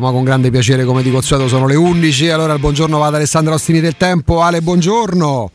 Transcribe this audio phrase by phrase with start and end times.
[0.00, 2.28] Ma con grande piacere, come dico solito, sono le 11.
[2.28, 4.42] Allora il buongiorno va ad Alessandro Ostini del Tempo.
[4.42, 5.50] Ale, buongiorno.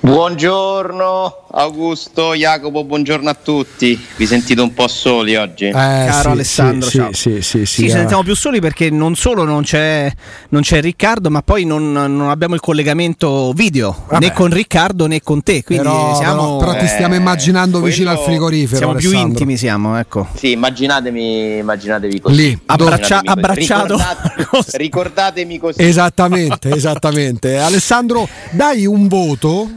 [0.00, 4.00] Buongiorno Augusto, Jacopo, buongiorno a tutti.
[4.16, 5.64] Vi sentite un po' soli oggi?
[5.66, 7.12] Eh, Caro sì, Alessandro, sì, ciao.
[7.12, 7.84] Sì, sì, sì, Sì, eh.
[7.86, 10.10] ci sentiamo più soli perché non solo non c'è,
[10.50, 14.24] non c'è Riccardo, ma poi non, non abbiamo il collegamento video Vabbè.
[14.26, 15.64] né con Riccardo né con te.
[15.64, 18.76] Quindi Però, siamo, però, però ti stiamo Eh, immaginando vicino al frigorifero.
[18.76, 19.30] siamo più Alessandro.
[19.32, 20.28] intimi, siamo, ecco.
[20.36, 22.34] Sì, immaginatevi, immaginatevi così.
[22.36, 23.28] Lì, Abbraccia- così.
[23.32, 23.96] abbracciato.
[23.96, 25.82] Ricordate- ricordatemi così.
[25.82, 27.56] Esattamente, esattamente.
[27.58, 29.68] Alessandro, dai un voto.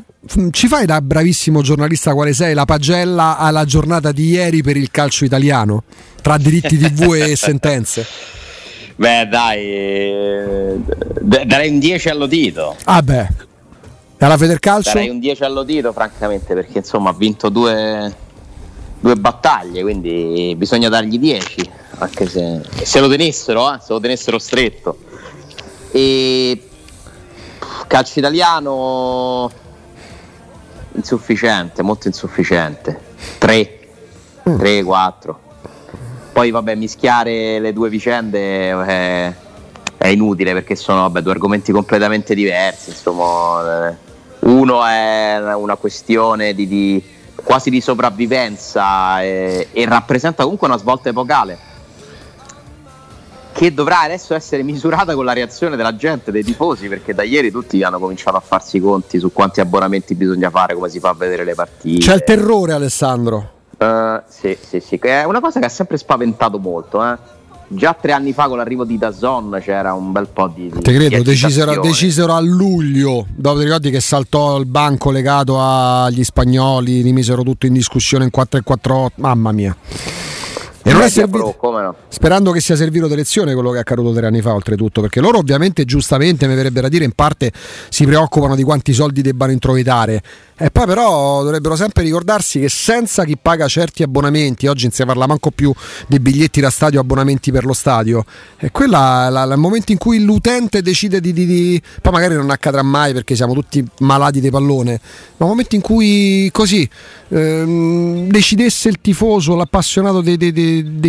[0.51, 4.91] Ci fai da bravissimo giornalista quale sei la pagella alla giornata di ieri per il
[4.91, 5.83] calcio italiano?
[6.21, 8.05] Tra diritti TV e sentenze.
[8.95, 10.79] Beh, dai,
[11.19, 12.75] d- darei un 10 allo dito.
[12.83, 13.27] Ah beh.
[14.19, 14.91] Alla Federcalcio?
[14.93, 18.13] Darei un 10 allo dito, francamente, perché insomma ha vinto due,
[18.99, 24.37] due battaglie, quindi bisogna dargli 10, anche se, se lo tenessero, eh, se lo tenessero
[24.37, 24.99] stretto.
[25.91, 26.61] E
[27.87, 29.51] calcio italiano
[30.93, 32.99] insufficiente, molto insufficiente.
[33.37, 33.79] 3,
[34.43, 35.39] 3, 4.
[36.33, 39.33] Poi vabbè, mischiare le due vicende è,
[39.97, 42.89] è inutile perché sono vabbè, due argomenti completamente diversi.
[42.89, 43.95] Insomma, eh,
[44.39, 47.03] uno è una questione di, di-
[47.43, 51.69] quasi di sopravvivenza eh, e rappresenta comunque una svolta epocale
[53.61, 57.51] che dovrà adesso essere misurata con la reazione della gente, dei tifosi, perché da ieri
[57.51, 61.09] tutti hanno cominciato a farsi i conti su quanti abbonamenti bisogna fare, come si fa
[61.09, 62.03] a vedere le partite.
[62.03, 63.51] C'è il terrore, Alessandro.
[63.77, 67.05] Eh, sì, sì, sì, è una cosa che ha sempre spaventato molto.
[67.05, 67.15] eh.
[67.67, 70.73] Già tre anni fa con l'arrivo di Dazon c'era un bel po' di...
[70.81, 73.27] Te credo, decisero, decisero a luglio.
[73.29, 78.31] Dopo ti ricordi che saltò il banco legato agli spagnoli, rimisero tutto in discussione in
[78.31, 79.77] 4 e 4 Mamma mia.
[80.83, 81.95] E non è servito, no?
[82.07, 85.19] sperando che sia servito di lezione quello che è accaduto tre anni fa, oltretutto, perché
[85.19, 87.51] loro ovviamente giustamente mi verrebbe da dire in parte
[87.89, 90.21] si preoccupano di quanti soldi debbano introitare.
[90.63, 95.03] E poi però dovrebbero sempre ricordarsi che senza chi paga certi abbonamenti, oggi non si
[95.03, 95.73] parla manco più
[96.05, 98.23] di biglietti da stadio, abbonamenti per lo stadio,
[98.57, 98.69] è
[99.31, 103.11] la- il momento in cui l'utente decide di, di- di- Poi magari non accadrà mai
[103.11, 104.99] perché siamo tutti malati di pallone,
[105.37, 106.87] ma il momento in cui così
[107.29, 110.37] ehm, decidesse il tifoso, l'appassionato di,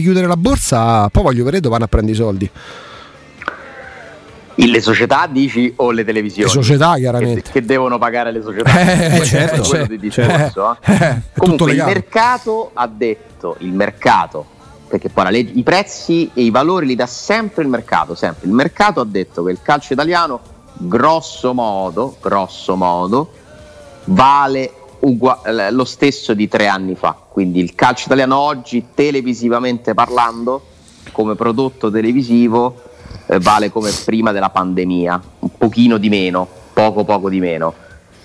[0.01, 2.51] chiudere la borsa, poi voglio vedere dove vanno a prendere i soldi.
[4.55, 6.47] Le società dici o le televisioni?
[6.49, 7.51] Le società, Che, chiaramente.
[7.51, 8.71] che devono pagare le società.
[8.81, 10.31] Eh, Questo certo, certo, di discorso.
[10.31, 10.77] certo.
[10.87, 10.93] eh.
[10.93, 14.45] Eh, è tutto Comunque il mercato ha detto, il mercato,
[14.89, 18.47] perché poi legge- i prezzi e i valori li dà sempre il mercato, sempre.
[18.47, 20.41] Il mercato ha detto che il calcio italiano,
[20.75, 23.31] grosso modo, grosso modo,
[24.05, 24.71] vale
[25.01, 27.17] ugua- eh, lo stesso di tre anni fa.
[27.29, 30.67] Quindi il calcio italiano oggi, televisivamente parlando,
[31.13, 32.91] come prodotto televisivo,
[33.27, 37.75] eh, vale come prima della pandemia, un pochino di meno, poco poco di meno.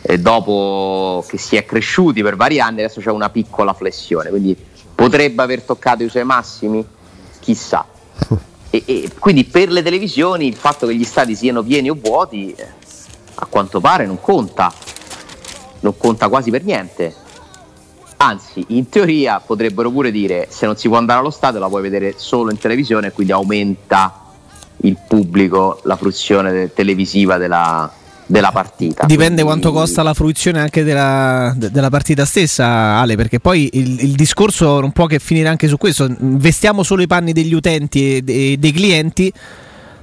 [0.01, 4.55] E dopo che si è cresciuti per vari anni, adesso c'è una piccola flessione, quindi
[4.95, 6.85] potrebbe aver toccato i suoi massimi,
[7.39, 7.85] chissà.
[8.69, 12.53] E, e quindi per le televisioni il fatto che gli stadi siano pieni o vuoti,
[13.35, 14.73] a quanto pare non conta,
[15.79, 17.15] non conta quasi per niente.
[18.17, 21.81] Anzi, in teoria potrebbero pure dire se non si può andare allo stadio la puoi
[21.81, 24.26] vedere solo in televisione e quindi aumenta
[24.81, 27.91] il pubblico, la fruizione de- televisiva della,
[28.25, 29.05] della partita.
[29.05, 32.65] Dipende Quindi- quanto costa la fruizione anche della, de- della partita stessa,
[32.99, 36.07] Ale, perché poi il, il discorso non può che finire anche su questo.
[36.19, 39.31] Vestiamo solo i panni degli utenti e de- dei clienti,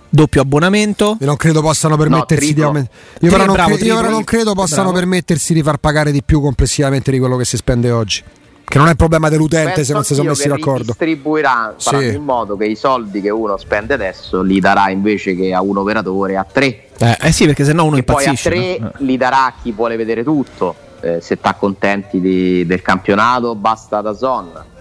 [0.08, 1.16] doppio abbonamento.
[1.20, 2.68] E non credo possano permettersi di triplo.
[2.68, 2.96] aumentare.
[3.20, 4.98] Io, però non, bravo, cre- io non credo possano Bravo.
[4.98, 8.22] permettersi di far pagare di più complessivamente di quello che si spende oggi.
[8.64, 10.84] Che non è problema dell'utente Penso se non si sono messi che d'accordo.
[10.84, 12.14] Distribuirà, faranno Sì.
[12.16, 15.76] in modo che i soldi che uno spende adesso li darà invece che a un
[15.76, 16.86] operatore a tre.
[16.98, 18.48] Eh, eh sì, perché sennò uno e poi a impazzisce.
[18.50, 18.92] tre no?
[18.98, 20.74] li darà a chi vuole vedere tutto.
[21.00, 24.72] Eh, se sta contenti di- del campionato, basta da zone.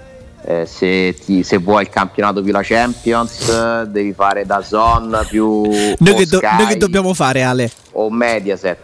[0.45, 5.19] Eh, se, ti- se vuoi il campionato più la Champions, eh, devi fare da zone
[5.29, 7.69] più Noi che, do- noi che dobbiamo fare, Ale?
[7.91, 8.77] o Mediaset.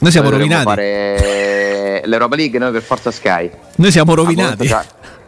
[0.00, 0.80] Noi siamo dovremmo rovinati.
[0.80, 3.50] fare l'Europa League noi per forza Sky.
[3.76, 4.68] Noi siamo rovinati.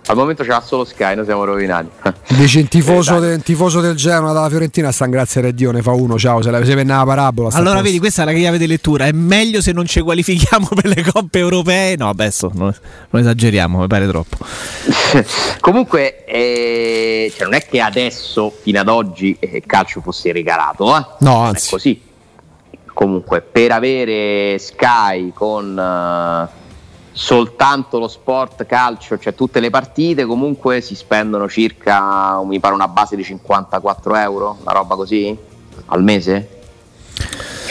[0.07, 1.89] Al momento c'ha solo Sky, noi siamo rovinati.
[2.35, 3.29] Dici il tifoso, Eh, dai.
[3.29, 6.43] de- il tifoso del Genoa dalla Fiorentina sta grazie a Dio, ne fa uno, ciao,
[6.43, 7.51] se la se venne la parabola.
[7.53, 7.85] Allora, posto.
[7.85, 9.05] vedi, questa è la chiave di lettura.
[9.07, 11.95] È meglio se non ci qualifichiamo per le coppe europee.
[11.97, 12.75] No, adesso non,
[13.11, 14.39] non esageriamo, mi pare troppo.
[15.61, 20.97] Comunque, eh, cioè non è che adesso, fino ad oggi, eh, il calcio fosse regalato,
[20.97, 21.05] eh?
[21.19, 21.69] No, anzi.
[21.69, 22.01] È così.
[22.93, 26.61] Comunque, per avere Sky con eh,
[27.13, 32.89] soltanto lo sport calcio, cioè tutte le partite, comunque si spendono circa, mi pare una
[32.89, 35.37] base di 54 euro, una roba così,
[35.87, 36.61] al mese?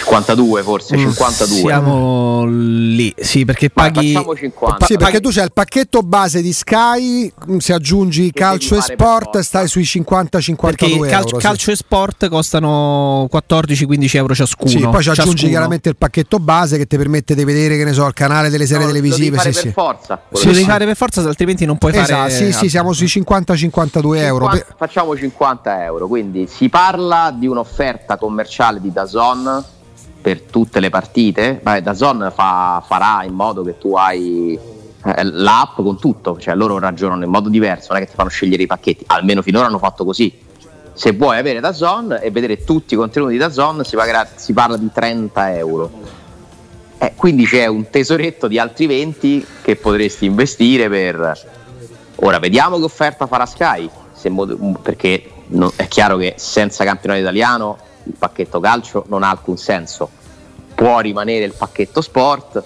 [0.03, 1.55] 52 forse, 52.
[1.55, 4.13] Mm, siamo lì, sì, perché paghi...
[4.13, 4.85] Facciamo 50.
[4.85, 8.93] Sì, perché tu c'hai il pacchetto base di Sky, se aggiungi Che calcio e fare
[8.93, 11.09] sport stai sui 50-52 Perché euro.
[11.09, 11.45] calcio, sì.
[11.45, 14.69] calcio e sport costano 14-15 euro ciascuno.
[14.69, 15.49] Sì, poi ci aggiungi ciascuno.
[15.49, 18.65] chiaramente il pacchetto base che ti permette di vedere, che ne so, il canale delle
[18.65, 19.37] serie No, televisive.
[19.37, 19.73] Lo devi fare sì, per sì.
[19.73, 20.21] forza.
[20.33, 22.03] Sì, lo devi fare per forza, altrimenti non puoi fare.
[22.03, 24.45] Esatto, sì, sì, siamo sui 50-52 euro.
[24.45, 29.63] 50 Per- Facciamo 50 euro, quindi si parla di un'offerta commerciale di Dazon
[30.21, 31.59] per tutte le partite.
[31.61, 34.57] Beh, Dazon fa- farà in modo che tu hai
[35.03, 38.29] eh, l'app con tutto, cioè loro ragionano in modo diverso, non è che ti fanno
[38.29, 40.49] scegliere i pacchetti, almeno finora hanno fatto così.
[40.93, 44.77] Se vuoi avere Dazon e vedere tutti i contenuti di Dazon si, pagherà- si parla
[44.77, 45.89] di 30 euro.
[46.99, 51.49] Eh, quindi c'è un tesoretto di altri 20 che potresti investire per...
[52.23, 57.19] Ora vediamo che offerta farà Sky, se mo- perché no- è chiaro che senza campionato
[57.21, 60.09] italiano il pacchetto calcio non ha alcun senso.
[60.73, 62.63] Può rimanere il pacchetto sport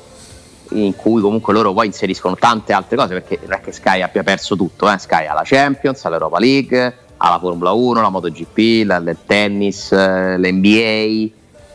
[0.70, 4.24] in cui comunque loro poi inseriscono tante altre cose perché non è che Sky abbia
[4.24, 4.98] perso tutto, eh?
[4.98, 9.18] Sky ha la Champions, ha l'Europa League, ha la Formula 1, la MotoGP, la- il
[9.26, 11.34] tennis, eh, l'NBA.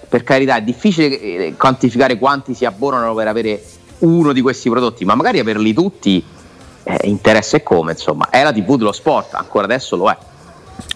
[0.09, 3.62] Per carità è difficile eh, quantificare quanti si abbonano per avere
[3.99, 6.23] uno di questi prodotti, ma magari averli tutti
[6.83, 8.29] eh, interessa e come, insomma.
[8.29, 10.17] È la TV dello sport, ancora adesso lo è.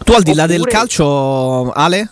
[0.05, 2.11] Tu al di là del calcio, Ale?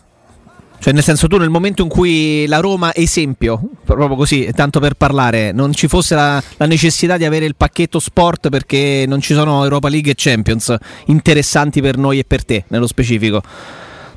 [0.83, 4.95] Cioè, nel senso, tu nel momento in cui la Roma, esempio, proprio così, tanto per
[4.95, 9.33] parlare, non ci fosse la, la necessità di avere il pacchetto sport perché non ci
[9.33, 10.75] sono Europa League e Champions
[11.05, 13.41] interessanti per noi e per te, nello specifico.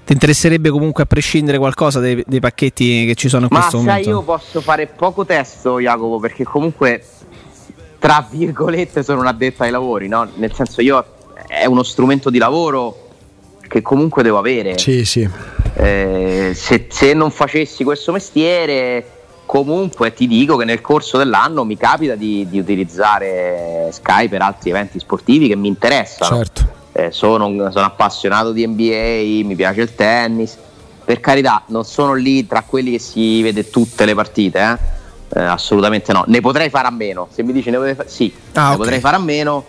[0.06, 3.78] Ti interesserebbe comunque a prescindere qualcosa dei, dei pacchetti che ci sono in Ma questo
[3.78, 4.10] sai, momento?
[4.10, 7.06] io posso fare poco testo, Jacopo, perché comunque,
[8.00, 10.28] tra virgolette, sono un addetto ai lavori, no?
[10.34, 11.06] Nel senso, io
[11.48, 13.05] è uno strumento di lavoro
[13.68, 14.78] che comunque devo avere.
[14.78, 15.28] Sì, sì.
[15.74, 19.06] Eh, se, se non facessi questo mestiere,
[19.46, 24.70] comunque ti dico che nel corso dell'anno mi capita di, di utilizzare Sky per altri
[24.70, 26.38] eventi sportivi che mi interessano.
[26.38, 26.74] Certo.
[26.94, 30.58] Eh, sono, sono appassionato di NBA, mi piace il tennis.
[31.04, 34.94] Per carità, non sono lì tra quelli che si vede tutte le partite, eh?
[35.38, 36.24] Eh, assolutamente no.
[36.28, 37.28] Ne potrei fare a meno.
[37.32, 38.78] Se mi dici ne potrei, fa- sì, Ah, ne ok.
[38.78, 39.66] potrei fare a meno,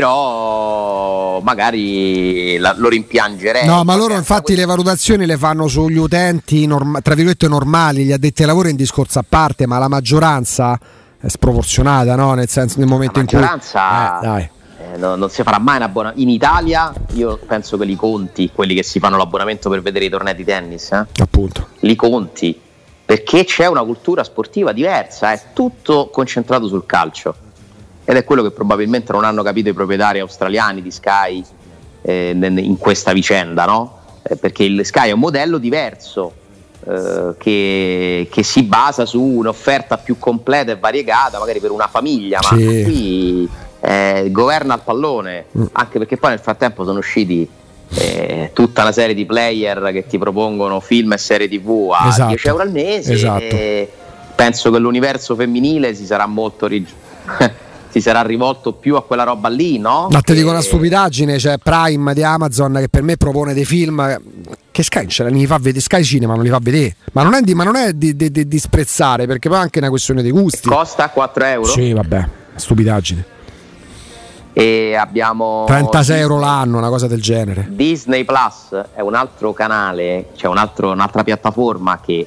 [0.00, 3.66] però magari la- lo rimpiangerei.
[3.66, 7.48] No, ma loro Senza infatti questo- le valutazioni le fanno sugli utenti, norma- tra virgolette,
[7.48, 10.78] normali, gli addetti ai lavori un discorso a parte, ma la maggioranza
[11.20, 12.34] è sproporzionata, no?
[12.34, 13.38] Nel senso, nel momento La in cui...
[13.38, 14.50] maggioranza- Eh, dai.
[14.94, 16.22] Eh, no- non si farà mai un abbonamento.
[16.22, 20.08] In Italia io penso che li conti, quelli che si fanno l'abbonamento per vedere i
[20.08, 21.04] tornei di tennis, eh?
[21.20, 21.66] Appunto.
[21.80, 22.58] li conti,
[23.04, 27.34] perché c'è una cultura sportiva diversa, è tutto concentrato sul calcio.
[28.10, 31.44] Ed è quello che probabilmente non hanno capito i proprietari australiani di Sky
[32.02, 33.98] eh, in questa vicenda, no?
[34.22, 36.32] Eh, perché il Sky è un modello diverso.
[36.88, 42.38] eh, che, che si basa su un'offerta più completa e variegata, magari per una famiglia,
[42.50, 42.82] ma Sì.
[42.82, 43.48] qui
[43.82, 45.64] eh, governa il pallone, Mm.
[45.72, 47.46] anche perché poi nel frattempo sono usciti
[47.94, 52.28] eh, tutta una serie di player che ti propongono film e serie tv a Esatto.
[52.28, 53.12] 10 euro al mese.
[53.12, 53.56] Esatto.
[54.34, 56.88] penso che l'universo femminile si sarà molto rig-
[57.90, 60.08] si sarà rivolto più a quella roba lì, no?
[60.10, 63.64] Ma te dico E- una stupidaggine, c'è Prime di Amazon che per me propone dei
[63.64, 64.20] film
[64.70, 67.40] che Sky ce li fa vedere, Sky Cinema non li fa vedere, ma non è
[67.42, 70.22] di, ma non è di, di- di- di sprezzare perché poi è anche una questione
[70.22, 70.68] di gusti.
[70.68, 73.24] Costa 4 euro Sì, vabbè, stupidaggine.
[74.52, 77.66] e abbiamo 36 euro l'anno, una cosa del genere.
[77.70, 82.26] Disney Plus è un altro canale, cioè un altro- un'altra piattaforma che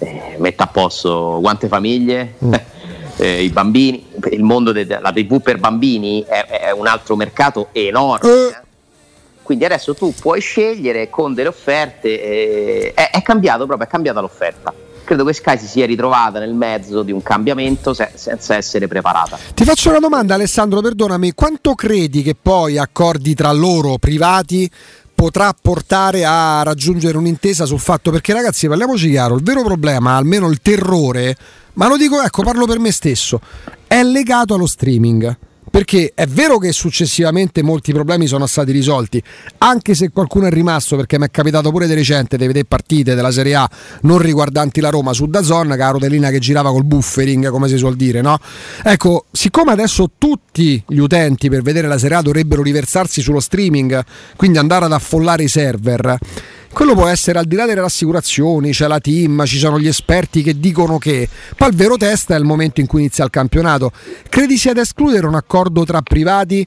[0.00, 2.52] eh, mette a posto quante famiglie, Mm.
[3.18, 8.30] eh, i bambini, il mondo della TV per bambini è, è un altro mercato enorme.
[8.30, 8.46] Eh.
[8.46, 8.66] eh.
[9.42, 14.20] Quindi adesso tu puoi scegliere con delle offerte, eh, è, è cambiato proprio, è cambiata
[14.20, 14.72] l'offerta.
[15.04, 19.38] Credo che Sky si sia ritrovata nel mezzo di un cambiamento se- senza essere preparata.
[19.54, 24.70] Ti faccio una domanda Alessandro, perdonami, quanto credi che poi accordi tra loro privati
[25.18, 30.48] potrà portare a raggiungere un'intesa sul fatto perché ragazzi parliamoci chiaro, il vero problema, almeno
[30.48, 31.36] il terrore,
[31.72, 33.40] ma lo dico ecco, parlo per me stesso,
[33.88, 35.36] è legato allo streaming.
[35.70, 39.22] Perché è vero che successivamente molti problemi sono stati risolti,
[39.58, 43.14] anche se qualcuno è rimasto, perché mi è capitato pure di recente di vedere partite
[43.14, 43.70] della Serie A
[44.02, 47.76] non riguardanti la Roma su Dazon, che la rotellina che girava col buffering, come si
[47.76, 48.38] suol dire, no?
[48.82, 54.04] Ecco, siccome adesso tutti gli utenti per vedere la Serie A dovrebbero riversarsi sullo streaming,
[54.36, 56.18] quindi andare ad affollare i server,
[56.78, 60.44] quello può essere al di là delle rassicurazioni, c'è la team, ci sono gli esperti
[60.44, 61.28] che dicono che.
[61.56, 63.90] Poi il vero test è il momento in cui inizia il campionato.
[64.28, 66.64] Credi sia da escludere un accordo tra privati?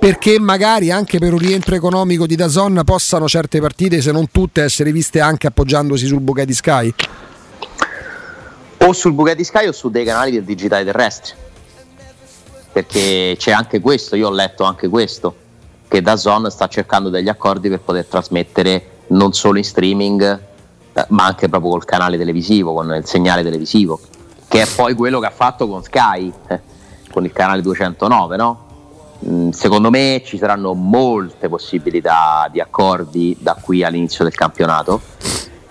[0.00, 4.64] Perché magari anche per un rientro economico di Dazon possano certe partite, se non tutte,
[4.64, 6.94] essere viste anche appoggiandosi sul Bugatti Sky?
[8.78, 11.36] O sul Bugatti Sky o su dei canali del digitale terrestre.
[12.72, 15.36] Perché c'è anche questo, io ho letto anche questo,
[15.86, 20.40] che Dazon sta cercando degli accordi per poter trasmettere non solo in streaming,
[20.92, 24.00] eh, ma anche proprio col canale televisivo, con il segnale televisivo,
[24.48, 26.60] che è poi quello che ha fatto con Sky, eh,
[27.10, 28.66] con il canale 209, no?
[29.26, 35.00] Mm, secondo me ci saranno molte possibilità di accordi da qui all'inizio del campionato.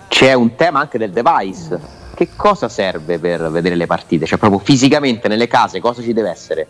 [0.08, 2.00] C'è un tema anche del device.
[2.14, 4.26] Che cosa serve per vedere le partite?
[4.26, 6.66] Cioè, proprio fisicamente nelle case cosa ci deve essere?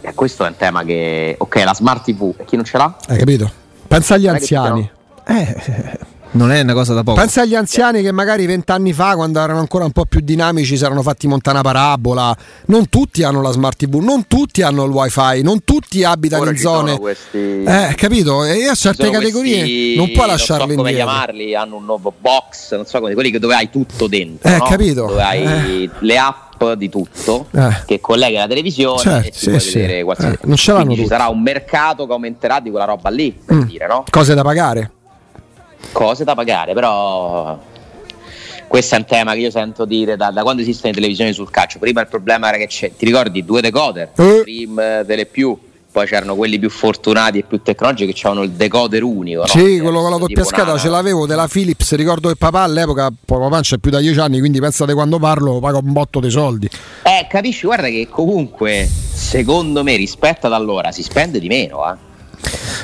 [0.00, 1.34] E questo è un tema che.
[1.38, 2.96] Ok, la smart TV, e chi non ce l'ha?
[3.08, 3.64] Hai capito?
[3.88, 4.90] Pensa agli anziani.
[5.28, 5.98] Eh,
[6.32, 7.18] non è una cosa da poco.
[7.18, 10.84] Pensa agli anziani che magari vent'anni fa, quando erano ancora un po' più dinamici, si
[10.84, 12.36] erano fatti montare una parabola.
[12.66, 16.50] Non tutti hanno la smart TV, non tutti hanno il wifi, non tutti abitano Ora
[16.50, 16.98] in zone.
[16.98, 18.44] questi- Eh, capito?
[18.44, 21.12] E a certe categorie questi- non puoi lasciarle non so come indietro.
[21.12, 24.56] chiamarli, hanno un nuovo box, non so come, quelli che dove hai tutto dentro, Eh,
[24.58, 24.64] no?
[24.64, 25.06] capito.
[25.06, 27.82] Dove hai le app di tutto Eh.
[27.86, 29.78] che colleghi alla televisione Certo, e ti sì, puoi sì.
[29.80, 30.34] vedere qualsiasi.
[30.34, 33.56] Eh, non ce Quindi ci sarà un mercato che aumenterà di quella roba lì, per
[33.56, 33.62] Mm.
[33.62, 34.04] dire, no?
[34.10, 34.90] Cose da pagare.
[35.92, 37.58] Cose da pagare, però
[38.66, 41.50] questo è un tema che io sento dire da, da quando esistono le televisioni sul
[41.50, 41.78] calcio.
[41.78, 44.38] Prima il problema era che c'è, ti ricordi, due decoder, Eh.
[44.40, 45.56] Stream, eh, delle più,
[45.96, 49.40] poi c'erano quelli più fortunati e più tecnologici che avevano il decoder unico.
[49.40, 49.46] no?
[49.46, 51.94] Sì, quello con la doppia scatola ce l'avevo della Philips.
[51.94, 55.58] Ricordo che papà all'epoca, poi papà c'è più da dieci anni, quindi pensate quando parlo,
[55.58, 56.68] paga un botto dei soldi.
[57.02, 62.05] Eh, capisci, guarda che comunque, secondo me, rispetto ad allora, si spende di meno, eh.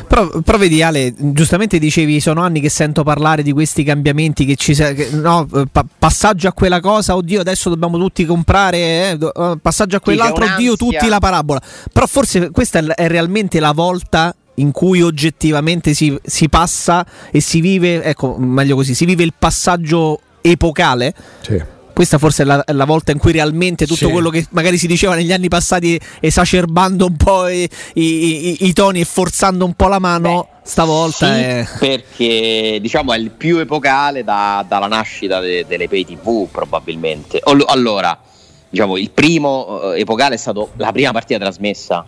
[0.08, 4.56] Però, però vedi Ale, giustamente dicevi sono anni che sento parlare di questi cambiamenti che
[4.56, 9.32] ci che- no, pa- passaggio a quella cosa, oddio adesso dobbiamo tutti comprare, eh, do-
[9.32, 11.60] eh, passaggio a quell'altro, oddio tutti la parabola.
[11.92, 17.40] Però forse questa è, è realmente la volta in cui oggettivamente si, si passa e
[17.40, 21.14] si vive, ecco meglio così, si vive il passaggio epocale.
[21.40, 21.62] Sì.
[21.92, 24.10] Questa forse è la, è la volta in cui realmente tutto Sì.
[24.10, 28.02] quello che magari si diceva negli anni passati, esacerbando un po' i, i-
[28.48, 31.66] i- i toni e forzando un po' la mano, stavolta Sì, è.
[31.78, 37.64] perché diciamo è il più epocale da- dalla nascita de- delle pay tv probabilmente Allo-
[37.64, 38.18] allora
[38.70, 42.06] diciamo il primo eh, epocale è stato la prima partita trasmessa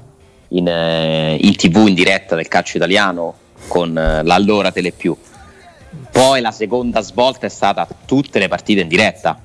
[0.49, 3.35] in, eh, in tv in diretta del calcio italiano
[3.67, 5.17] con eh, l'allora Telepiù
[6.11, 9.39] poi la seconda svolta è stata tutte le partite in diretta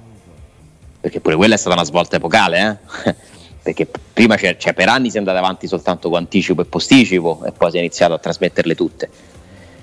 [1.00, 3.16] perché pure quella è stata una svolta epocale eh?
[3.62, 7.44] perché prima c'è, cioè, per anni si è andati avanti soltanto con anticipo e posticipo
[7.46, 9.10] e poi si è iniziato a trasmetterle tutte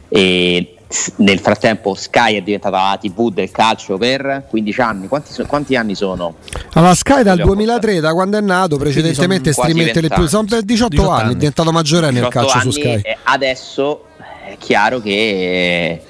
[0.08, 0.76] e
[1.16, 5.74] nel frattempo Sky è diventata la tv del calcio per 15 anni quanti, so- quanti
[5.74, 6.36] anni sono?
[6.74, 10.22] Allora, Sky dal Vogliamo 2003, da quando è nato, precedentemente le più.
[10.22, 11.32] 20 Sono per 18, 18 anni, anni.
[11.32, 13.00] è diventato maggiorenne il 18 calcio anni su Sky.
[13.02, 14.04] e adesso
[14.46, 16.02] è chiaro che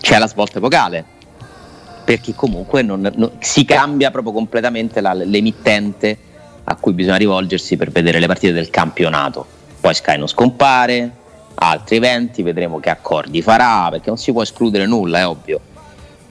[0.00, 1.04] c'è la svolta epocale
[2.10, 6.18] perché comunque non- non- si cambia proprio completamente la- l'emittente
[6.64, 9.46] a cui bisogna rivolgersi per vedere le partite del campionato
[9.80, 11.08] poi Sky non scompare
[11.54, 15.60] altri eventi vedremo che accordi farà perché non si può escludere nulla è ovvio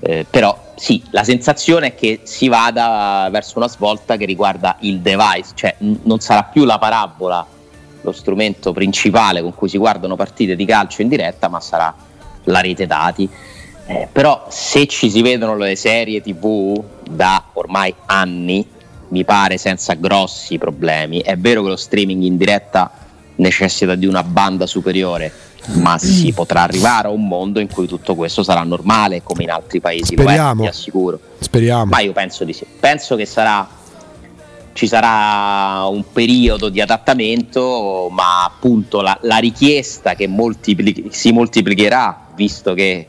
[0.02, 5.00] Eh, però sì, la sensazione è che si vada verso una svolta che riguarda il
[5.02, 7.46] device, cioè n- non sarà più la parabola
[8.02, 11.94] lo strumento principale con cui si guardano partite di calcio in diretta, ma sarà
[12.46, 13.30] la rete dati.
[13.90, 16.80] Eh, però se ci si vedono le serie tv
[17.10, 18.64] da ormai anni,
[19.08, 22.92] mi pare senza grossi problemi, è vero che lo streaming in diretta
[23.38, 25.34] necessita di una banda superiore,
[25.78, 29.50] ma si potrà arrivare a un mondo in cui tutto questo sarà normale come in
[29.50, 30.62] altri paesi, lo è, Speriamo.
[30.62, 31.20] ti assicuro.
[31.40, 31.86] Speriamo.
[31.86, 32.68] Ma io penso di sì.
[32.80, 33.68] Penso che sarà
[34.74, 42.28] ci sarà un periodo di adattamento, ma appunto la, la richiesta che moltipli- si moltiplicherà,
[42.36, 43.08] visto che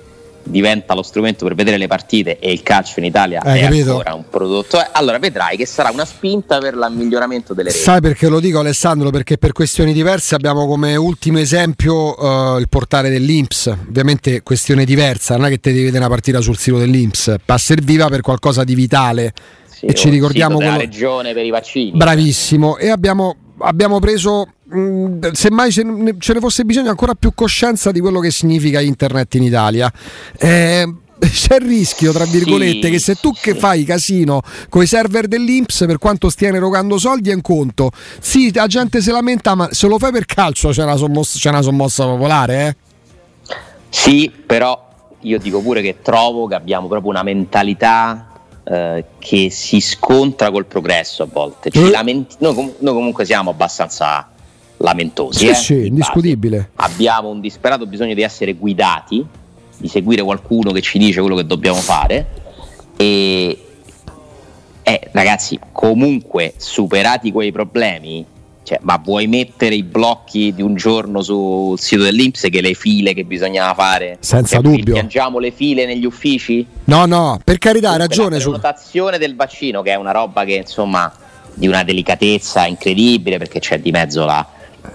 [0.50, 3.90] diventa lo strumento per vedere le partite e il calcio in Italia Hai è capito?
[3.92, 4.80] ancora un prodotto.
[4.80, 7.80] eh, Allora vedrai che sarà una spinta per il miglioramento delle reti.
[7.82, 9.10] Sai perché lo dico Alessandro?
[9.10, 12.16] Perché per questioni diverse abbiamo come ultimo esempio
[12.56, 16.40] eh, il portale dell'Inps, ovviamente questione diversa, non è che te devi vedere una partita
[16.40, 19.32] sul sito dell'Inps, ma serviva per qualcosa di vitale
[19.66, 21.92] Sì, e ci ricordiamo quello- regione per i vaccini.
[21.96, 27.32] Bravissimo, e abbiamo, abbiamo preso, mh, semmai ce ne, ce ne fosse bisogno, ancora più
[27.34, 29.92] coscienza di quello che significa internet in Italia.
[30.38, 34.86] Eh, c'è il rischio, tra virgolette, Sì, che se tu che fai casino con i
[34.86, 37.90] server dell'Inps, per quanto stiano erogando soldi, è un conto.
[38.18, 41.50] Sì, la gente si lamenta, ma se lo fai per calcio c'è una sommossa, c'è
[41.50, 42.76] una sommossa popolare, eh?
[43.90, 44.88] Sì, però
[45.20, 48.28] io dico pure che trovo che abbiamo proprio una mentalità
[48.64, 51.70] eh, che si scontra col progresso a volte.
[51.70, 51.90] Eh.
[51.90, 54.28] Lamenti- noi, com- noi, comunque siamo abbastanza
[54.80, 55.38] lamentosi.
[55.38, 56.70] Sì, eh, sì, indiscutibile.
[56.74, 56.92] Base.
[56.92, 59.24] Abbiamo un disperato bisogno di essere guidati,
[59.76, 62.26] di seguire qualcuno che ci dice quello che dobbiamo fare.
[62.96, 63.58] E
[64.82, 68.24] eh, ragazzi, comunque superati quei problemi,
[68.62, 73.14] cioè, ma vuoi mettere i blocchi di un giorno sul sito dell'Inps che le file
[73.14, 74.16] che bisognava fare?
[74.20, 74.94] Senza cioè, dubbio.
[74.94, 76.66] Piangiamo le file negli uffici?
[76.84, 78.36] No, no, per carità, hai ragione.
[78.36, 78.50] La Su...
[78.50, 81.12] prenotazione del vaccino, che è una roba che insomma
[81.52, 84.46] di una delicatezza incredibile perché c'è di mezzo la,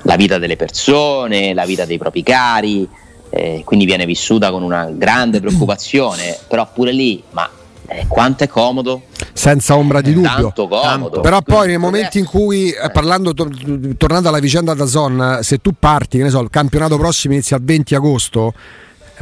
[0.04, 2.88] la vita delle persone, la vita dei propri cari,
[3.30, 7.50] eh, quindi viene vissuta con una grande preoccupazione, però pure lì, ma
[7.88, 9.04] eh, quanto è comodo?
[9.34, 10.52] Senza ombra di dubbio.
[10.54, 11.22] Tanto comodo.
[11.22, 13.50] Però poi nei momenti in cui, eh, parlando, to-
[13.98, 17.58] tornando alla vicenda da Zon, se tu parti, che ne so, il campionato prossimo inizia
[17.58, 18.54] il 20 agosto,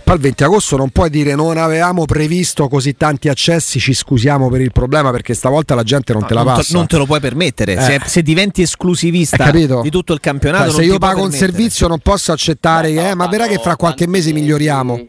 [0.03, 4.49] poi il 20 agosto non puoi dire non avevamo previsto così tanti accessi, ci scusiamo
[4.49, 6.71] per il problema perché stavolta la gente non No, te la non, passa.
[6.71, 7.73] te, non te lo puoi permettere.
[7.73, 7.81] Eh.
[7.81, 11.99] Se, se diventi esclusivista di tutto il campionato, Cioè, se io pago un servizio non
[11.99, 15.05] posso accettare che, no, eh, ma verrà che fra qualche mese miglioriamo.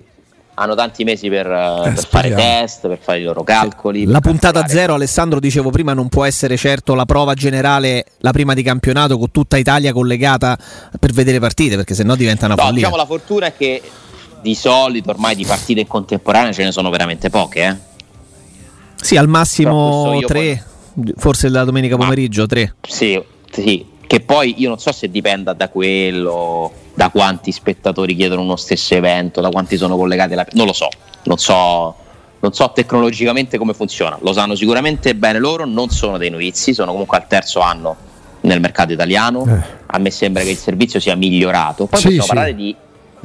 [0.57, 4.05] Hanno tanti mesi per, eh, per fare test, per fare i loro calcoli.
[4.07, 4.79] La puntata calcolare.
[4.79, 9.19] zero, Alessandro, dicevo prima, non può essere certo la prova generale, la prima di campionato,
[9.19, 10.57] con tutta Italia collegata
[11.01, 12.77] per vedere partite, perché sennò diventa una No, follia.
[12.79, 13.83] diciamo la fortuna è che
[14.45, 17.67] di solito ormai di partite in contemporanea ce ne sono veramente poche.
[17.67, 17.77] Eh?
[18.95, 20.63] Sì, al massimo tre,
[21.17, 22.75] forse la domenica pomeriggio, tre.
[22.87, 23.19] Sì,
[23.51, 28.57] sì, che poi io non so se dipenda da quello, da quanti spettatori chiedono uno
[28.57, 30.47] stesso evento, da quanti sono collegati alla...
[30.53, 30.89] Non lo so,
[31.23, 31.95] non so,
[32.41, 34.19] non so tecnologicamente come funziona.
[34.21, 37.97] Lo sanno sicuramente bene loro, non sono dei novizi, sono comunque al terzo anno
[38.43, 39.47] nel mercato italiano.
[39.47, 39.83] Eh.
[39.87, 41.87] A me sembra che il servizio sia migliorato.
[41.87, 42.29] Poi Sì, possiamo, sì.
[42.29, 42.77] Parlare di,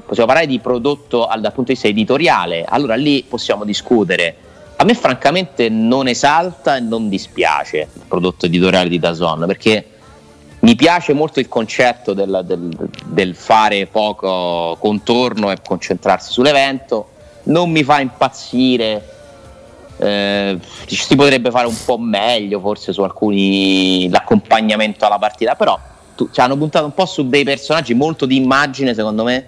[0.09, 4.35] possiamo parlare di prodotto al- dal punto di vista editoriale, allora lì possiamo discutere.
[4.77, 9.85] A me francamente non esalta e non dispiace il prodotto editoriale di Dazon perché
[10.61, 17.09] mi piace molto il concetto del, del- del fare poco contorno e concentrarsi sull'evento,
[17.43, 19.09] non mi fa impazzire,
[19.97, 25.77] eh, si potrebbe fare un po' meglio forse su alcuni l'accompagnamento alla partita, però
[26.15, 29.47] tu- ci hanno puntato un po' su dei personaggi molto di immagine secondo me,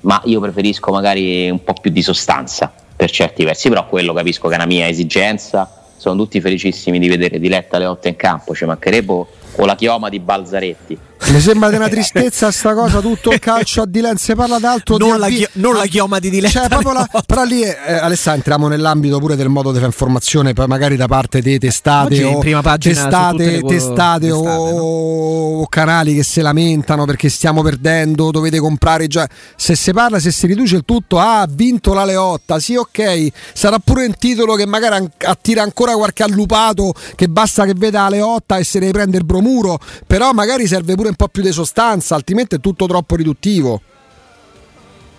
[0.00, 4.48] ma io preferisco magari un po' più di sostanza per certi versi, però quello capisco
[4.48, 8.54] che è una mia esigenza, sono tutti felicissimi di vedere Diletta alle 8 in campo,
[8.54, 10.98] ci mancherebbe o la chioma di Balzaretti.
[11.26, 14.96] Mi sembra di una tristezza sta cosa, tutto il calcio a Dilen, si parla d'altro
[14.96, 17.74] Non la avvi- chi- non la chioma di Diletta Cioè, proprio la- però lì, eh,
[18.00, 22.38] Alessandro, entriamo nell'ambito pure del modo di fare informazione, magari da parte dei testate o
[22.78, 29.06] testate, le testate o, testate, o canali che si lamentano perché stiamo perdendo, dovete comprare
[29.06, 29.28] già.
[29.56, 33.28] Se si parla, se si riduce il tutto, ah, ha vinto la Leotta, sì, ok,
[33.52, 38.08] sarà pure un titolo che magari attira ancora qualche allupato che basta che veda la
[38.10, 41.52] Leotta e se ne prende il bromuro, però magari serve pure un po' più di
[41.52, 43.80] sostanza, altrimenti è tutto troppo riduttivo.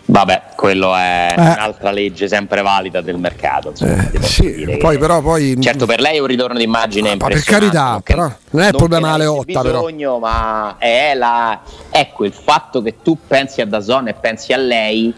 [0.06, 1.40] Vabbè, quello è Eh.
[1.40, 3.70] un'altra legge sempre valida del mercato.
[3.70, 7.28] insomma, posso Sì, poi però poi Certo, per lei è un ritorno d'immagine Ah, ma
[7.28, 9.80] per carità, che- però non è il problema ne alle avesse otta, però.
[9.86, 11.60] bisogno, ma è la
[11.92, 15.14] ecco il fatto che tu pensi a Dazon e pensi a lei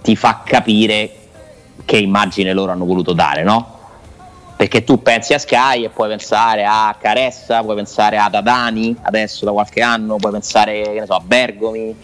[0.00, 1.10] ti fa capire
[1.84, 3.75] che immagine loro hanno voluto dare, no?
[4.56, 9.44] Perché tu pensi a Sky e puoi pensare a Caressa, puoi pensare a Dadani adesso
[9.44, 11.94] da qualche anno, puoi pensare che ne so, a Bergomi,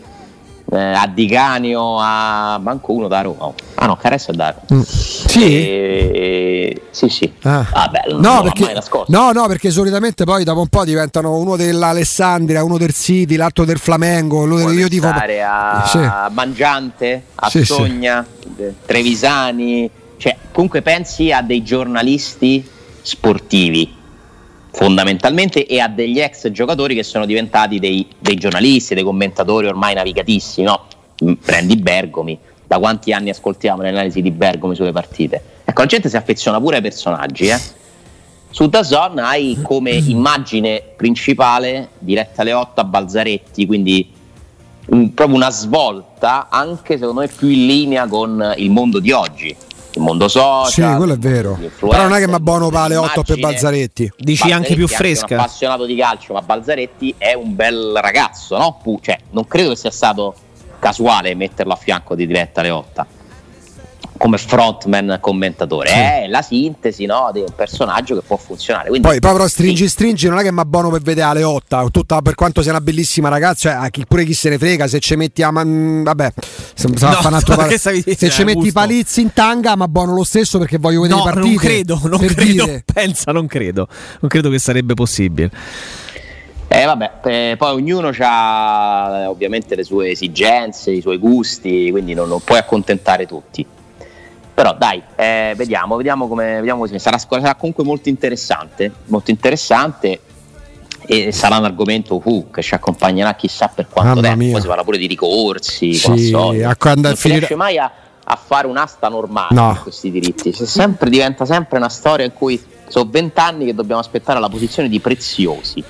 [0.70, 3.52] eh, a Di Canio, a manco uno da Roma.
[3.76, 4.80] Ah no, Caressa è da Roma.
[4.80, 4.84] Mm.
[4.84, 5.44] Sì.
[5.44, 7.32] E- Sì, sì.
[7.44, 7.66] Ah.
[7.72, 9.10] Vabbè, non No perché, mai nascosto.
[9.10, 13.64] no, no, perché solitamente poi dopo un po' diventano uno dell'Alessandria, uno del City, l'altro
[13.64, 14.44] del Flamengo.
[14.44, 15.98] lo- Puoi io pensare a Sì.
[16.34, 17.64] Mangiante, a Sì, sì.
[17.64, 19.90] Sogna, de- Trevisani,
[20.22, 22.64] cioè comunque pensi a dei giornalisti
[23.02, 23.92] sportivi
[24.70, 29.94] fondamentalmente e a degli ex giocatori che sono diventati dei, dei giornalisti, dei commentatori ormai
[29.94, 30.84] navigatissimi, no?
[31.24, 35.42] Mm, Prendi Bergomi, da quanti anni ascoltiamo le analisi di Bergomi sulle partite?
[35.64, 37.60] Ecco, la gente si affeziona pure ai personaggi, eh?
[38.50, 44.08] Su Dazon hai come immagine principale diretta alle 8 a Balzaretti, quindi
[44.86, 49.54] un- proprio una svolta anche secondo me più in linea con il mondo di oggi,
[49.94, 50.90] il mondo social.
[50.90, 51.58] Sì, quello è vero.
[51.78, 53.38] Però non è che mi abbono per le 8 per.
[53.38, 54.12] Balzaretti.
[54.16, 55.34] Dici anche più Balzaretti fresca.
[55.34, 58.80] un appassionato di calcio, ma Balzaretti è un bel ragazzo, no?
[59.00, 60.34] Cioè, non credo che sia stato
[60.78, 63.06] casuale metterlo a fianco di diretta 8.
[64.22, 65.94] Come frontman commentatore, sì.
[65.94, 68.88] è la sintesi no, di un personaggio che può funzionare.
[68.88, 69.88] Quindi, Poi, però stringi sì.
[69.88, 72.80] stringi non è che mi abbono per vedere alle 8, tutta, per quanto sia una
[72.80, 76.04] bellissima ragazza, cioè, pure chi se ne frega, se ci metti a man...
[76.04, 76.32] vabbè,
[76.72, 76.94] se, no,
[77.56, 81.18] par- se ci metti i palizzi in tanga mi abbono lo stesso perché voglio vedere
[81.18, 81.48] no, partite.
[81.48, 82.84] Non credo, non credo, dire.
[82.94, 83.88] pensa, non credo,
[84.20, 85.50] non credo che sarebbe possibile.
[86.68, 92.28] Eh, vabbè, eh, poi ognuno ha ovviamente le sue esigenze, i suoi gusti, quindi non,
[92.28, 93.66] non puoi accontentare tutti.
[94.62, 100.20] Però dai, eh, vediamo, vediamo come, vediamo come sarà, sarà comunque molto interessante, molto interessante
[101.04, 104.38] e sarà un argomento uh, che ci accompagnerà chissà per quanto Mamma tempo.
[104.38, 104.52] Mia.
[104.52, 107.40] Poi si parla pure di ricorsi, sì, a quando non finire...
[107.40, 107.90] riesce mai a,
[108.22, 109.80] a, fare un'asta normale no.
[109.82, 110.52] questi diritti.
[110.52, 115.00] Sempre, diventa sempre una storia in cui sono vent'anni che dobbiamo aspettare la posizione di
[115.00, 115.82] preziosi.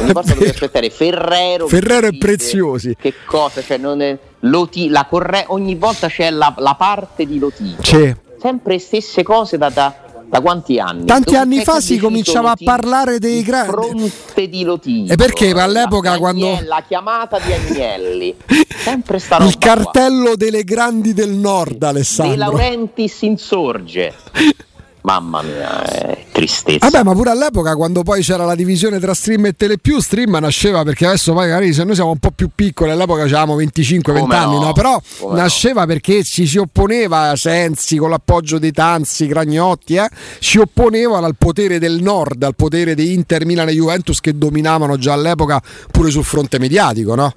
[0.00, 1.68] Ogni volta dobbiamo aspettare Ferrero.
[1.68, 2.96] Ferrero e preziosi.
[2.98, 3.60] Che cosa?
[3.60, 7.82] Cioè, è, Loti, corre- ogni volta c'è la, la parte di Lotito.
[7.82, 8.16] C'è.
[8.40, 11.04] Sempre stesse cose da, da da quanti anni?
[11.04, 15.12] Tanti Dove anni fa si cominciava a parlare dei grandi fronte di Lotito.
[15.12, 18.34] E perché all'epoca la quando la chiamata di Agnelli,
[18.68, 20.36] sempre sta Il cartello qua.
[20.36, 22.32] delle grandi del nord, Alessandro.
[22.32, 24.12] De Laurentiis insorge.
[25.04, 26.88] Mamma mia, è tristezza.
[26.88, 30.82] Vabbè, ma pure all'epoca, quando poi c'era la divisione tra stream e telepiù, stream nasceva
[30.82, 34.72] perché adesso magari se noi siamo un po' più piccoli, all'epoca avevamo 25-20 anni, no?
[34.72, 35.88] Però Come nasceva no?
[35.88, 40.08] perché ci si opponeva Sensi con l'appoggio dei Tanzi, Gragnotti, eh?
[40.40, 44.96] si opponevano al potere del nord, al potere di Inter, Milan e Juventus che dominavano
[44.96, 47.34] già all'epoca pure sul fronte mediatico, no?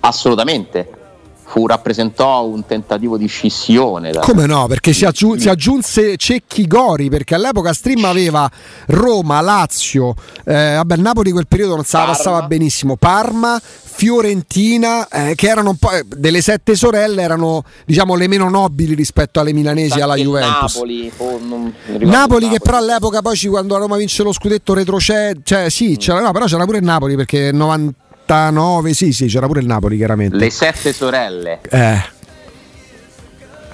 [0.00, 1.03] Assolutamente
[1.44, 4.10] fu, rappresentò un tentativo di scissione.
[4.10, 4.20] Da...
[4.20, 4.66] Come no?
[4.66, 8.50] Perché si, aggiun- si, aggiunse Cecchi Gori, perché all'epoca Stream aveva
[8.86, 15.46] Roma, Lazio, eh, vabbè, Napoli quel periodo non la passava benissimo, Parma, Fiorentina, eh, che
[15.46, 19.98] erano un po' eh, delle sette sorelle, erano diciamo le meno nobili rispetto alle milanesi
[19.98, 20.74] e alla Juventus.
[20.74, 21.40] Napoli, oh,
[22.00, 25.96] Napoli che però all'epoca poi quando la Roma vince lo scudetto retrocede, cioè sì, mm.
[25.96, 29.66] c'era, no, però c'era pure il Napoli perché 90 89, sì, sì, c'era pure il
[29.66, 30.36] Napoli chiaramente.
[30.36, 31.60] Le sette sorelle.
[31.68, 32.12] Eh.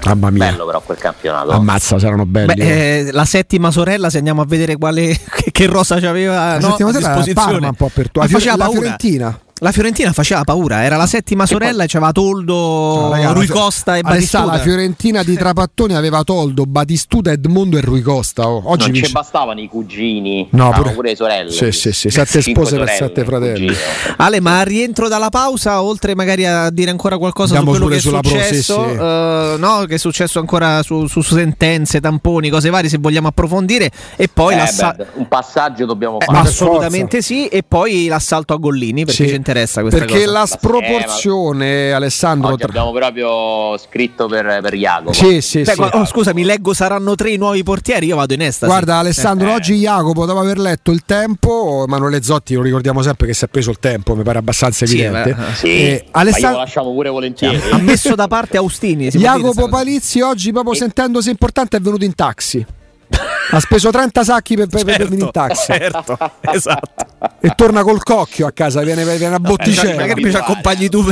[0.05, 0.51] Mamma mia.
[0.51, 1.51] Bello però quel campionato.
[1.51, 2.55] Ammazza, saranno belli.
[2.55, 3.07] Beh, eh.
[3.07, 6.71] eh, la settima sorella, se andiamo a vedere quale, che, che rosa c'aveva la no,
[6.71, 7.53] settima sorella a disposizione.
[7.53, 8.21] Parma un po' per tu.
[8.21, 9.41] La, la Fiorentina.
[9.63, 13.99] La Fiorentina faceva paura, era la settima sorella e c'aveva Toldo, no, ragazzi, Rui Costa
[13.99, 14.45] e Batistuta.
[14.47, 18.49] La Fiorentina di Trapattoni aveva Toldo, Batistuta, Edmondo e Rui Costa.
[18.49, 21.51] Oh, oggi non ci bastavano i cugini, no, pure, pure le sorelle.
[21.51, 23.71] Sì, sì, sì, sette spose per sette fratelli.
[24.17, 27.99] Ale, ma rientro dalla pausa, oltre magari a dire ancora qualcosa Andiamo su quello che
[27.99, 28.99] è successo, pro, sì, sì.
[28.99, 33.91] Uh, no, che è successo ancora su, su, sentenze, tamponi, cose varie, se vogliamo approfondire,
[34.17, 36.39] e poi eh, beh, un passaggio dobbiamo eh, fare.
[36.39, 39.35] assolutamente sì, e poi l'assalto a Gollini, perché sì.
[39.51, 40.33] Interessa questa Perché cosa.
[40.33, 42.53] la sproporzione, eh, Alessandro.
[42.53, 45.13] Oggi abbiamo proprio scritto per, per Jacopo.
[45.13, 45.81] Sì, sì, Beh, sì.
[45.93, 48.07] Oh, scusami, leggo saranno tre nuovi portieri.
[48.07, 48.71] Io vado in estasi.
[48.71, 49.55] Guarda, Alessandro, eh.
[49.55, 53.49] oggi Jacopo, dopo aver letto il tempo, Emanuele Zotti lo ricordiamo sempre che si è
[53.49, 55.37] preso il tempo, mi pare abbastanza evidente.
[55.55, 56.53] Sì, eh, Alessandro...
[56.53, 57.61] lo lasciamo pure volentieri.
[57.71, 59.09] Ha messo da parte Austini.
[59.09, 60.77] Jacopo Palizzi oggi, proprio e...
[60.77, 62.65] sentendosi importante, è venuto in taxi
[63.53, 65.73] ha speso 30 sacchi per, per, certo, per venire in taxi.
[65.73, 66.19] Certo,
[66.53, 67.10] esatto.
[67.43, 70.01] E torna col cocchio a casa, viene, viene a botticella.
[70.01, 71.05] Magari mi ci accompagni tu,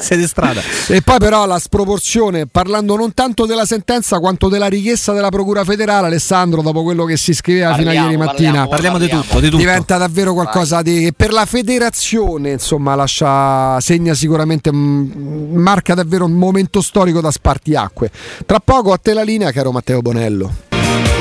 [0.00, 0.60] sei di strada.
[0.88, 5.64] E poi però la sproporzione, parlando non tanto della sentenza quanto della richiesta della Procura
[5.64, 9.08] federale, Alessandro, dopo quello che si scriveva parliamo, fino a ieri mattina, parliamo, parliamo di,
[9.08, 10.84] tutto, di, tutto, diventa davvero qualcosa Vai.
[10.84, 11.12] di...
[11.14, 18.10] per la federazione, insomma, lascia, segna sicuramente, marca davvero un momento storico da spartiacque.
[18.44, 20.52] Tra poco a te la linea, caro Matteo Bonello.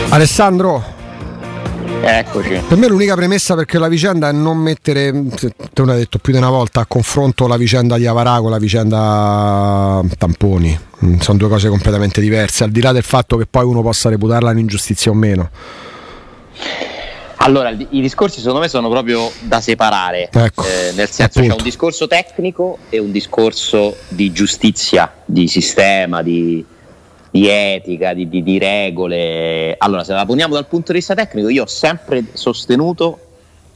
[0.09, 0.98] Alessandro.
[2.01, 2.63] Eccoci.
[2.67, 6.39] Per me l'unica premessa perché la vicenda è non mettere, te l'ho detto più di
[6.39, 10.77] una volta, a confronto la vicenda di Avarà con la vicenda Tamponi.
[11.05, 14.09] Mm, sono due cose completamente diverse, al di là del fatto che poi uno possa
[14.09, 15.49] reputarla un'ingiustizia o meno.
[17.41, 21.49] Allora, i discorsi secondo me sono proprio da separare, ecco, eh, nel senso appunto.
[21.49, 26.65] c'è un discorso tecnico e un discorso di giustizia, di sistema, di,
[27.39, 29.75] di etica, di, di, di, regole.
[29.77, 33.19] Allora, se la poniamo dal punto di vista tecnico, io ho sempre sostenuto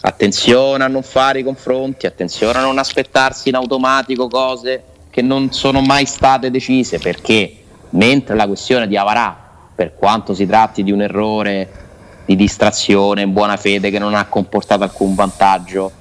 [0.01, 5.53] attenzione a non fare i confronti, attenzione a non aspettarsi in automatico cose che non
[5.53, 7.55] sono mai state decise, perché
[7.91, 9.39] mentre la questione di Avarà,
[9.73, 11.81] per quanto si tratti di un errore
[12.25, 15.91] di distrazione in buona fede che non ha comportato alcun vantaggio,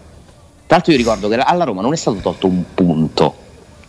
[0.67, 3.35] tra l'altro io ricordo che alla Roma non è stato tolto un punto,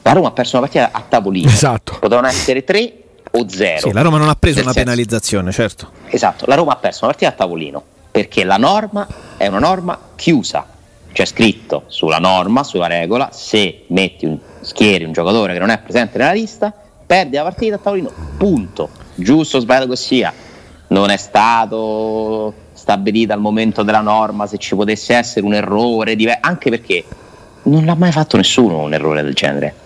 [0.03, 1.97] la Roma ha perso una partita a tavolino, esatto.
[1.99, 3.02] potevano essere tre
[3.35, 3.79] o zero.
[3.79, 5.91] Sì, la Roma non ha preso una senso, penalizzazione, certo.
[6.07, 9.99] Esatto, la Roma ha perso una partita a tavolino perché la norma è una norma
[10.15, 10.67] chiusa.
[11.11, 15.79] C'è scritto sulla norma, sulla regola, se metti un, schieri un giocatore che non è
[15.79, 16.71] presente nella lista,
[17.05, 18.89] perde la partita a tavolino, punto.
[19.15, 20.31] Giusto o sbagliato che sia,
[20.87, 26.69] non è stato stabilito al momento della norma se ci potesse essere un errore, anche
[26.69, 27.03] perché
[27.63, 29.82] non l'ha mai fatto nessuno un errore del genere.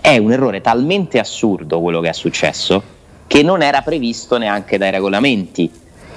[0.00, 2.94] È un errore talmente assurdo quello che è successo
[3.26, 5.70] che non era previsto neanche dai regolamenti.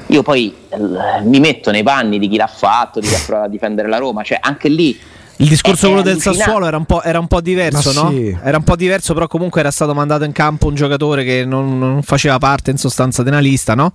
[0.08, 0.77] Io poi eh,
[1.23, 3.97] mi metto nei panni di chi l'ha fatto, di chi ha provato a difendere la
[3.97, 4.99] Roma, cioè anche lì
[5.41, 8.10] il discorso quello del Sassuolo era un, era un po', diverso, no?
[8.10, 8.38] Sì.
[8.43, 11.79] Era un po' diverso, però comunque era stato mandato in campo un giocatore che non,
[11.79, 13.93] non faceva parte in sostanza della lista, no?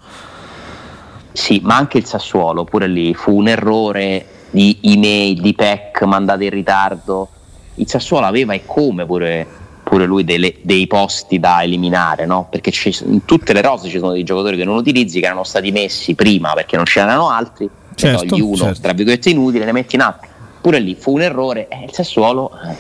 [1.33, 6.45] Sì, ma anche il Sassuolo, pure lì fu un errore di email, di PEC mandate
[6.45, 7.29] in ritardo.
[7.75, 9.47] Il Sassuolo aveva e come pure,
[9.95, 12.49] pure lui delle, dei posti da eliminare, no?
[12.51, 12.73] Perché
[13.05, 16.17] in tutte le rose ci sono dei giocatori che non utilizzi, che erano stati messi
[16.17, 18.81] prima perché non c'erano altri, certo, togli uno, certo.
[18.81, 20.29] tra virgolette inutile, ne metti in altri
[20.61, 22.75] pure lì fu un errore e il Sassuolo eh,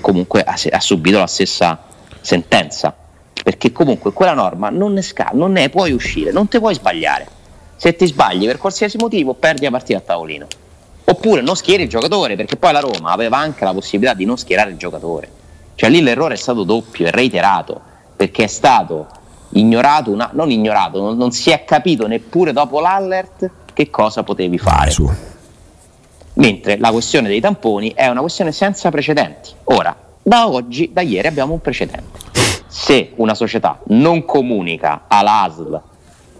[0.00, 1.82] comunque ha, ha, subito la stessa
[2.20, 2.94] sentenza.
[3.42, 7.26] Perché comunque quella norma non ne, sca- non ne puoi uscire, non ti puoi sbagliare.
[7.76, 10.46] Se ti sbagli per qualsiasi motivo perdi la partita a tavolino.
[11.04, 14.36] Oppure non schieri il giocatore perché poi la Roma aveva anche la possibilità di non
[14.36, 15.39] schierare il giocatore
[15.80, 17.80] cioè lì l'errore è stato doppio e reiterato
[18.14, 19.06] perché è stato
[19.52, 24.58] ignorato, una, non ignorato, non, non, si è capito neppure dopo l'allert che cosa potevi
[24.58, 24.92] fare.
[26.34, 29.52] Mentre la questione dei tamponi è una questione senza precedenti.
[29.64, 32.18] Ora, da oggi, da ieri abbiamo un precedente.
[32.66, 35.80] Se una società non comunica all'ASL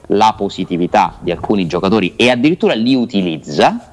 [0.09, 3.91] la positività di alcuni giocatori e addirittura li utilizza,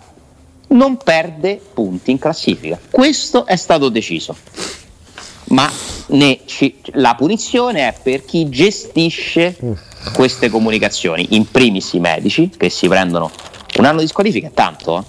[0.67, 2.77] non perde punti in classifica.
[2.91, 4.35] Questo è stato deciso.
[5.49, 5.71] Ma
[6.45, 9.55] ci, la punizione è per chi gestisce
[10.13, 13.31] queste comunicazioni, in primis i medici che si prendono
[13.77, 15.03] un anno di squalifica, tanto, eh?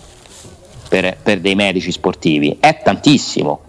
[0.89, 3.61] per, per dei medici sportivi, è tantissimo.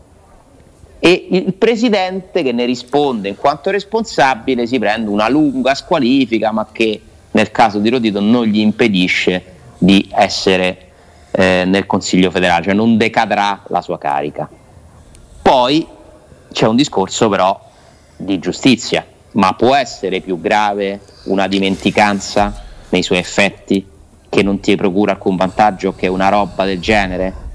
[1.00, 6.68] E il presidente che ne risponde in quanto responsabile si prende una lunga squalifica, ma
[6.72, 7.02] che
[7.32, 9.44] nel caso di Rodito non gli impedisce
[9.78, 10.90] di essere
[11.32, 14.50] eh, nel Consiglio federale, cioè non decadrà la sua carica.
[15.42, 15.88] Poi
[16.52, 17.68] c'è un discorso però
[18.16, 23.86] di giustizia, ma può essere più grave una dimenticanza nei suoi effetti
[24.28, 27.48] che non ti procura alcun vantaggio che una roba del genere?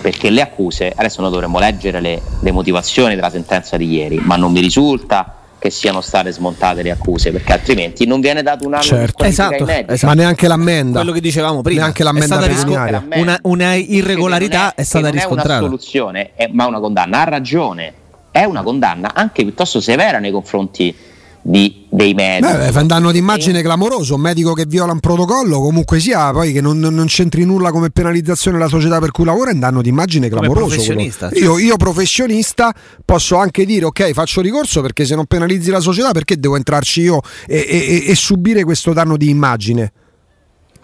[0.00, 4.36] Perché le accuse, adesso noi dovremmo leggere le, le motivazioni della sentenza di ieri, ma
[4.36, 8.74] non mi risulta che siano state smontate le accuse perché altrimenti non viene dato un
[8.74, 9.22] anno certo.
[9.22, 10.06] esatto, esatto.
[10.06, 10.98] ma neanche l'ammenda.
[10.98, 11.82] Quello che dicevamo prima.
[11.82, 16.30] Neanche l'ammenda è stata una, una, irregolarità è, è, stata riscontrata non è una soluzione
[16.34, 17.20] è, ma una condanna.
[17.20, 17.94] Ha ragione
[18.32, 20.92] è una condanna anche piuttosto severa nei confronti
[21.42, 22.52] di, dei medici.
[22.52, 23.62] Beh, fa un danno d'immagine e...
[23.62, 27.70] clamoroso, un medico che viola un protocollo, comunque sia, poi che non, non, c'entri nulla
[27.70, 30.66] come penalizzazione la società per cui lavora, è un danno d'immagine clamoroso.
[30.66, 31.40] Professionista, cioè.
[31.40, 32.72] io, io, professionista
[33.04, 37.00] posso anche dire ok, faccio ricorso perché se non penalizzi la società perché devo entrarci
[37.02, 39.92] io e, e, e subire questo danno di immagine?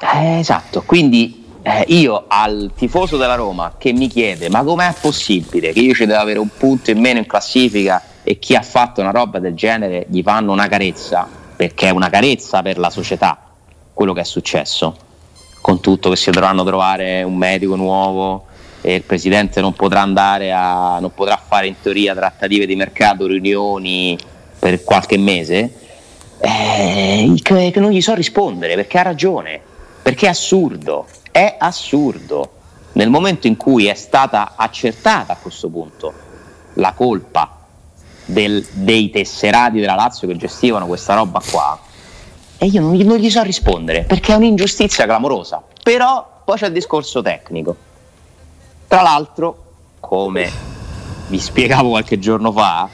[0.01, 5.73] Eh, esatto, quindi eh, io al tifoso della Roma che mi chiede ma com'è possibile
[5.73, 9.03] che io ci devo avere un punto in meno in classifica e chi ha fatto
[9.03, 11.27] una roba del genere gli fanno una carezza,
[11.57, 13.39] perché è una carezza per la società
[13.93, 14.97] quello che è successo,
[15.61, 18.47] con tutto che si dovranno trovare un medico nuovo
[18.81, 23.27] e il presidente non potrà andare a, non potrà fare in teoria trattative di mercato,
[23.27, 24.17] riunioni
[24.59, 25.73] per qualche mese,
[26.39, 29.61] eh, che, che non gli so rispondere perché ha ragione,
[30.03, 32.53] perché è assurdo, è assurdo.
[32.93, 36.13] Nel momento in cui è stata accertata a questo punto
[36.75, 37.57] la colpa
[38.25, 41.79] del, dei tesserati della Lazio che gestivano questa roba qua
[42.61, 45.63] e io non, non gli so rispondere perché è un'ingiustizia clamorosa.
[45.81, 47.77] Però poi c'è il discorso tecnico.
[48.89, 49.65] Tra l'altro,
[50.01, 50.51] come
[51.29, 52.89] vi spiegavo qualche giorno fa,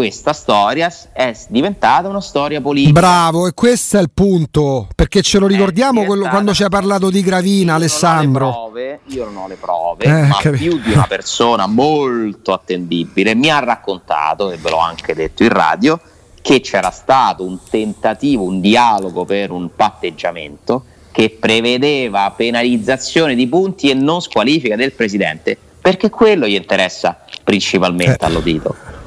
[0.00, 2.98] questa storia è diventata una storia politica.
[2.98, 7.10] Bravo, e questo è il punto, perché ce lo ricordiamo quello, quando ci ha parlato
[7.10, 8.44] di Gravina, io Alessandro.
[8.46, 12.54] Non prove, io non ho le prove, eh, ma cap- più di una persona molto
[12.54, 16.00] attendibile mi ha raccontato, e ve l'ho anche detto in radio,
[16.40, 20.82] che c'era stato un tentativo, un dialogo per un patteggiamento
[21.12, 28.24] che prevedeva penalizzazione di punti e non squalifica del presidente, perché quello gli interessa principalmente
[28.24, 28.26] eh.
[28.26, 28.98] all'udito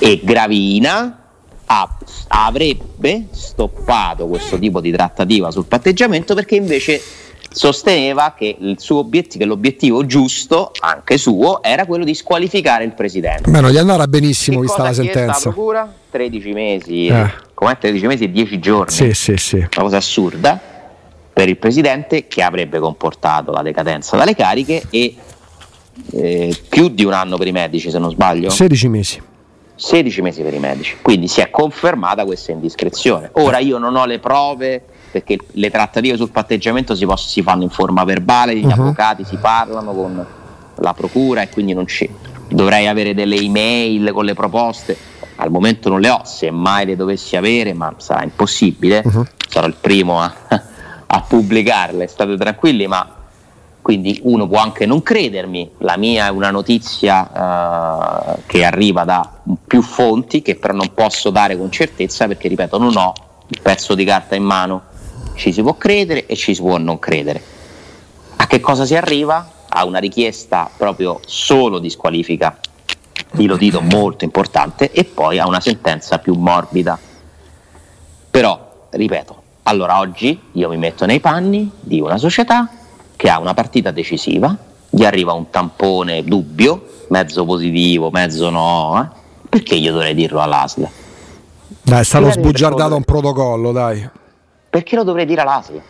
[0.00, 1.20] e Gravina
[1.66, 7.00] ha, avrebbe stoppato questo tipo di trattativa sul patteggiamento perché invece
[7.52, 8.56] sosteneva che,
[8.88, 13.50] obiettivo, che l'obiettivo giusto, anche suo, era quello di squalificare il presidente.
[13.50, 15.48] Beh, non gli andava benissimo vista la sentenza.
[15.48, 15.94] La procura?
[16.10, 17.30] 13 mesi, eh.
[17.54, 18.92] com'è 13 mesi e 10 giorni.
[18.92, 19.56] Sì, sì, sì.
[19.56, 20.60] Una cosa assurda
[21.32, 25.14] per il presidente che avrebbe comportato la decadenza dalle cariche e
[26.12, 28.50] eh, più di un anno per i medici, se non sbaglio.
[28.50, 29.22] 16 mesi.
[29.80, 33.30] 16 mesi per i medici, quindi si è confermata questa indiscrezione.
[33.32, 37.62] Ora io non ho le prove perché le trattative sul patteggiamento si, poss- si fanno
[37.62, 38.72] in forma verbale, gli uh-huh.
[38.72, 40.26] avvocati si parlano con
[40.74, 42.06] la procura e quindi non c'è.
[42.48, 44.96] Dovrei avere delle email con le proposte,
[45.36, 49.24] al momento non le ho, se mai le dovessi avere, ma sarà impossibile, uh-huh.
[49.48, 50.30] sarò il primo a,
[51.06, 53.14] a pubblicarle, state tranquilli, ma
[53.82, 59.40] quindi uno può anche non credermi, la mia è una notizia uh, che arriva da
[59.66, 63.12] più fonti che però non posso dare con certezza perché ripeto non ho
[63.48, 64.82] il pezzo di carta in mano,
[65.34, 67.42] ci si può credere e ci si può non credere.
[68.36, 69.50] A che cosa si arriva?
[69.68, 72.58] A una richiesta proprio solo di squalifica
[73.32, 76.98] di Lodito molto importante e poi a una sentenza più morbida.
[78.30, 82.68] Però, ripeto, allora oggi io mi metto nei panni di una società
[83.20, 84.56] che ha una partita decisiva,
[84.88, 89.16] gli arriva un tampone dubbio, mezzo positivo, mezzo no, eh?
[89.46, 90.88] perché io dovrei dirlo all'ASL?
[91.82, 94.08] Dai, è stato sbugiardato un protocollo, dai.
[94.70, 95.82] Perché lo dovrei dire all'ASL?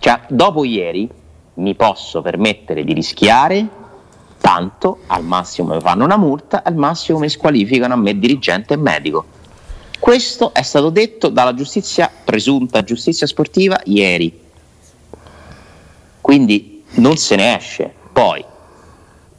[0.00, 1.08] Cioè, dopo ieri
[1.54, 3.64] mi posso permettere di rischiare
[4.40, 8.78] tanto, al massimo mi fanno una multa, al massimo mi squalificano a me dirigente e
[8.78, 9.26] medico.
[10.00, 14.42] Questo è stato detto dalla giustizia, presunta giustizia sportiva, ieri
[16.26, 17.88] quindi non se ne esce.
[18.12, 18.44] Poi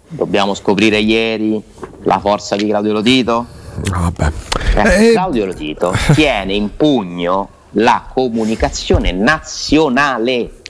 [0.08, 1.62] dobbiamo scoprire ieri
[2.04, 3.46] la forza di Claudio Lotito.
[3.90, 4.32] Vabbè.
[4.74, 10.62] Eh, eh, Claudio Lotito tiene in pugno la comunicazione nazionale.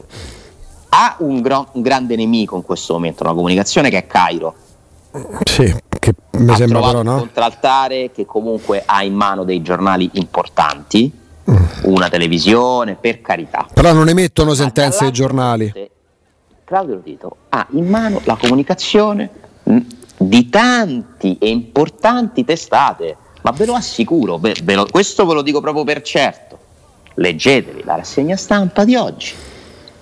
[0.90, 4.56] Ha un, gro- un, grande nemico in questo momento, una comunicazione che è Cairo.
[5.44, 7.14] Sì, che mi ha sembra però no.
[7.14, 11.12] Un contraltare che comunque ha in mano dei giornali importanti,
[11.52, 11.56] mm.
[11.84, 13.68] una televisione, per carità.
[13.72, 15.96] Però non emettono sentenze ai giornali.
[16.68, 19.30] Claudio Lotito ha in mano la comunicazione
[20.18, 25.44] di tanti e importanti testate, ma ve lo assicuro, ve, ve lo, questo ve lo
[25.44, 26.60] dico proprio per certo.
[27.14, 29.34] Leggetevi la rassegna stampa di oggi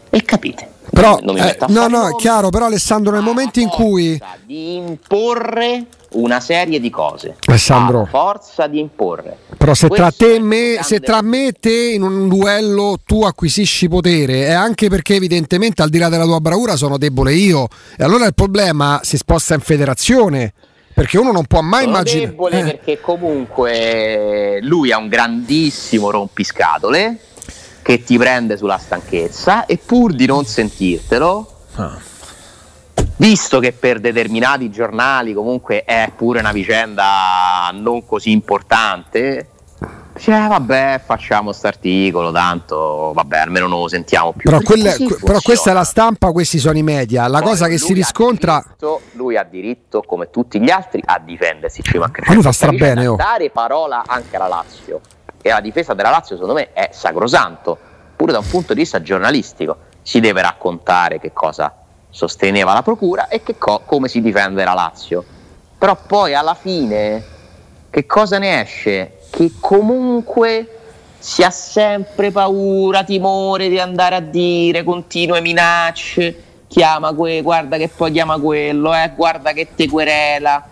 [0.10, 0.70] e capite.
[0.96, 4.18] Però, eh, no, no, è chiaro, però Alessandro, nel momento in cui...
[4.46, 7.36] Di imporre una serie di cose.
[7.48, 8.04] Alessandro.
[8.04, 9.40] Ha forza di imporre.
[9.58, 13.24] Però se tra, te e me, se tra me e te in un duello tu
[13.24, 17.68] acquisisci potere, è anche perché evidentemente al di là della tua bravura sono debole io.
[17.98, 20.54] E allora il problema si sposta in federazione.
[20.94, 22.30] Perché uno non può mai immaginare.
[22.30, 22.64] debole eh.
[22.64, 27.20] perché comunque lui ha un grandissimo rompiscatole
[27.86, 31.52] che ti prende sulla stanchezza e pur di non sentirtelo.
[31.76, 32.14] Ah
[33.18, 39.52] visto che per determinati giornali comunque è pure una vicenda non così importante,
[40.18, 44.50] cioè, vabbè, facciamo articolo, tanto vabbè, almeno non lo sentiamo più.
[44.50, 47.28] Però, quelle, però questa è la stampa, questi sono i media.
[47.28, 48.62] La Poi cosa che si riscontra.
[48.64, 51.84] Diritto, lui ha diritto, come tutti gli altri, a difendersi.
[51.84, 53.08] Ci Ma lui fa stra bene.
[53.08, 53.16] Oh.
[53.16, 55.02] Dare parola anche alla Lazio.
[55.46, 57.78] E la difesa della Lazio, secondo me, è sacrosanto,
[58.16, 59.78] pure da un punto di vista giornalistico.
[60.02, 61.72] Si deve raccontare che cosa
[62.10, 65.24] sosteneva la procura e co- come si difende la Lazio.
[65.78, 67.24] Però poi alla fine
[67.92, 69.20] che cosa ne esce?
[69.30, 70.80] Che comunque
[71.20, 77.90] si ha sempre paura, timore di andare a dire continue minacce, chiama que- guarda che
[77.90, 80.70] poi chiama quello, eh, guarda che te querela.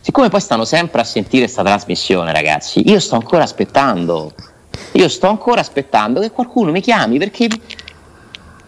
[0.00, 4.32] Siccome poi stanno sempre a sentire questa trasmissione, ragazzi, io sto ancora aspettando.
[4.92, 7.48] Io sto ancora aspettando che qualcuno mi chiami perché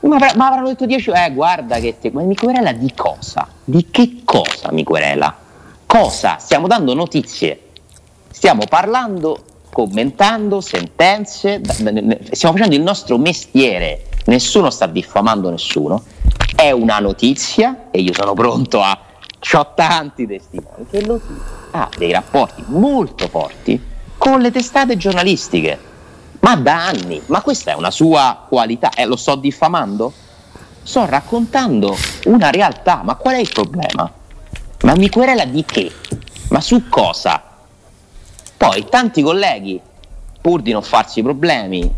[0.00, 3.46] ma, ma avranno detto 10 eh guarda che te, ma querela di cosa?
[3.64, 5.36] Di che cosa mi querela?
[5.84, 6.38] Cosa?
[6.38, 7.68] Stiamo dando notizie,
[8.30, 11.60] stiamo parlando, commentando sentenze,
[12.30, 16.02] stiamo facendo il nostro mestiere, nessuno sta diffamando nessuno,
[16.54, 18.98] è una notizia e io sono pronto a...
[19.52, 21.20] Ho tanti testimoni che lo
[21.70, 23.82] ha dei rapporti molto forti
[24.18, 25.88] con le testate giornalistiche
[26.40, 27.22] ma da anni.
[27.26, 28.90] Ma questa è una sua qualità.
[28.90, 30.12] Eh, lo sto diffamando?
[30.82, 33.02] Sto raccontando una realtà.
[33.02, 34.10] Ma qual è il problema?
[34.82, 35.92] Ma mi querela di che?
[36.48, 37.42] Ma su cosa?
[38.56, 39.80] Poi tanti colleghi,
[40.40, 41.90] pur di non farsi problemi,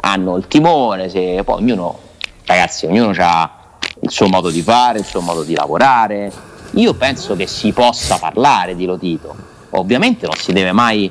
[0.00, 1.98] hanno il timore, se poi ognuno,
[2.44, 3.50] ragazzi, ognuno ha
[4.00, 6.32] il suo modo di fare, il suo modo di lavorare.
[6.72, 9.34] Io penso che si possa parlare di Lotito.
[9.70, 11.10] Ovviamente non si deve mai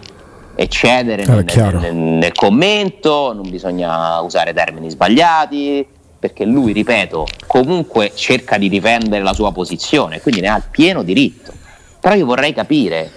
[0.55, 5.85] eccedere eh, nel, nel, nel, commento, non bisogna usare termini sbagliati,
[6.17, 11.03] perché lui, ripeto, comunque cerca di difendere la sua posizione, quindi ne ha il pieno
[11.03, 11.53] diritto.
[11.99, 13.11] Però io vorrei capire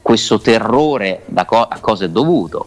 [0.00, 2.66] questo terrore co- a cosa è dovuto.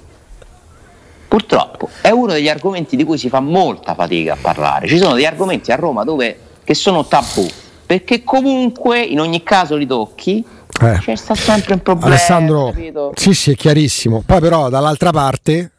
[1.27, 4.87] Purtroppo è uno degli argomenti di cui si fa molta fatica a parlare.
[4.87, 7.47] Ci sono degli argomenti a Roma dove, che sono tabù,
[7.93, 10.43] perché comunque in ogni caso li tocchi
[10.81, 10.97] Eh.
[10.99, 12.15] C'è sta sempre un problema.
[12.15, 13.11] Alessandro, capito?
[13.15, 14.23] sì, sì, è chiarissimo.
[14.25, 15.71] Poi, però, dall'altra parte,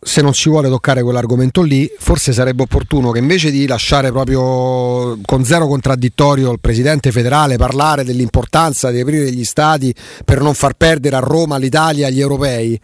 [0.00, 5.16] se non si vuole toccare quell'argomento lì, forse sarebbe opportuno che invece di lasciare proprio
[5.24, 9.94] con zero contraddittorio il presidente federale parlare dell'importanza di aprire gli stati
[10.24, 12.78] per non far perdere a Roma, all'Italia, agli europei.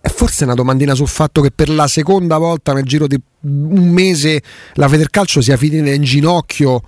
[0.00, 3.90] E forse una domandina sul fatto che per la seconda volta nel giro di un
[3.90, 4.40] mese
[4.74, 6.80] la Federcalcio sia finita in ginocchio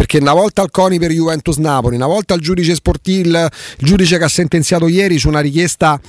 [0.00, 4.16] perché una volta al CONI per Juventus Napoli, una volta al giudice sportivo, il giudice
[4.16, 6.00] che ha sentenziato ieri su una richiesta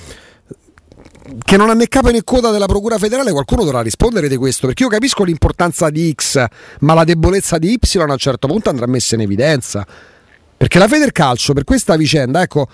[1.44, 4.66] che non ha né capo né coda della Procura federale, qualcuno dovrà rispondere di questo,
[4.66, 6.42] perché io capisco l'importanza di X,
[6.80, 9.86] ma la debolezza di Y a un certo punto andrà messa in evidenza.
[10.56, 12.70] Perché la Federcalcio per questa vicenda, ecco,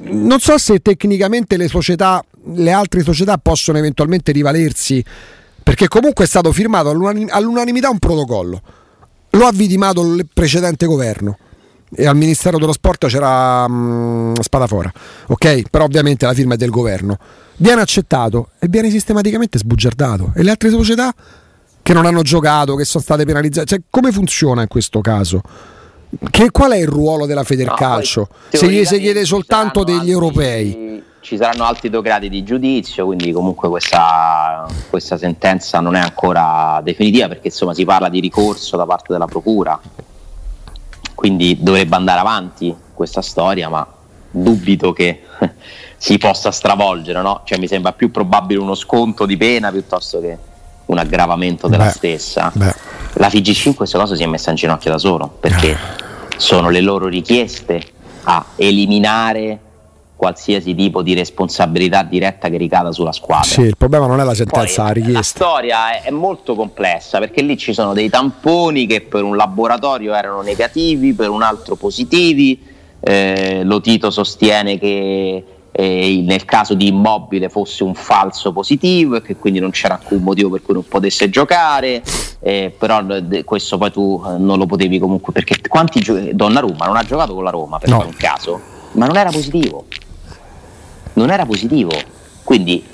[0.00, 2.22] non so se tecnicamente le società,
[2.52, 5.02] le altre società possono eventualmente rivalersi,
[5.62, 8.62] perché comunque è stato firmato all'unanimità un protocollo.
[9.32, 11.38] Lo ha vidimato il precedente governo
[11.94, 14.90] e al Ministero dello Sport c'era um, Spadafora,
[15.28, 15.68] ok?
[15.70, 17.18] Però ovviamente la firma è del governo.
[17.56, 20.32] Viene accettato e viene sistematicamente sbugiardato.
[20.34, 21.14] E le altre società
[21.82, 25.42] che non hanno giocato, che sono state penalizzate, cioè come funziona in questo caso?
[26.30, 28.28] Che, qual è il ruolo della Federcalcio?
[28.30, 31.02] No, se gli si chiede soltanto degli altri, europei.
[31.22, 36.80] Ci saranno altri due gradi di giudizio, quindi comunque questa, questa sentenza non è ancora
[36.82, 39.80] definitiva perché insomma si parla di ricorso da parte della Procura
[41.22, 43.86] quindi dovrebbe andare avanti questa storia, ma
[44.28, 45.22] dubito che
[45.96, 47.42] si possa stravolgere, no?
[47.44, 50.36] cioè, mi sembra più probabile uno sconto di pena piuttosto che
[50.86, 52.50] un aggravamento della beh, stessa.
[52.52, 52.74] Beh.
[53.12, 55.76] La FIGC in questo caso si è messa in ginocchio da solo perché eh.
[56.38, 57.80] sono le loro richieste
[58.24, 59.60] a eliminare
[60.22, 63.42] qualsiasi tipo di responsabilità diretta che ricada sulla squadra.
[63.42, 65.18] Sì, il problema non è la sentenza, Poi, la richiesta.
[65.18, 70.14] La storia è, molto complessa perché lì ci sono dei tamponi che per un laboratorio
[70.14, 72.56] erano negativi, per un altro positivi.
[73.00, 79.34] Eh, Lotito sostiene che eh, nel caso di Immobile fosse un falso positivo e che
[79.34, 82.00] quindi non c'era alcun motivo per cui non potesse giocare,
[82.38, 83.04] eh, però
[83.44, 87.34] questo poi tu eh, non lo potevi comunque perché quanti gio- Donnarumma non ha giocato
[87.34, 88.04] con la Roma per no.
[88.06, 88.60] un caso,
[88.92, 89.86] ma non era positivo
[91.14, 91.92] non era positivo.
[92.42, 92.86] Quindi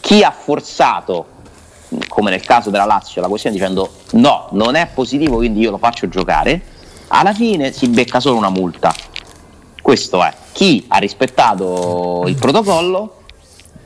[0.00, 1.26] chi ha forzato,
[2.08, 5.78] come nel caso della Lazio, la questione dicendo no, non è positivo, quindi io lo
[5.78, 6.60] faccio giocare,
[7.08, 8.94] alla fine si becca solo una multa.
[9.80, 13.16] Questo è chi ha rispettato il protocollo,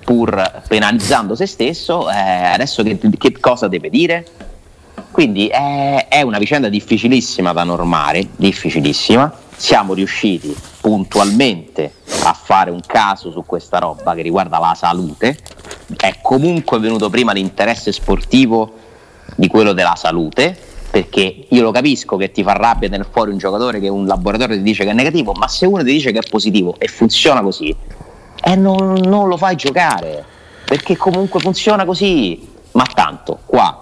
[0.05, 4.27] pur penalizzando se stesso, eh, adesso che, che, cosa deve dire?
[5.11, 9.33] Quindi è, è una vicenda difficilissima da normare, difficilissima.
[9.57, 11.95] Siamo riusciti puntualmente
[12.25, 15.39] a fare un caso su questa roba che riguarda la salute,
[15.97, 18.75] è comunque venuto prima l'interesse sportivo
[19.35, 20.57] di quello della salute,
[20.91, 24.57] perché io lo capisco che ti fa rabbia tenere fuori un giocatore che un laboratorio
[24.57, 27.41] ti dice che è negativo, ma se uno ti dice che è positivo e funziona
[27.41, 27.75] così,
[28.43, 30.25] eh, non, non lo fai giocare,
[30.65, 32.55] perché comunque funziona così.
[32.73, 33.36] Ma tanto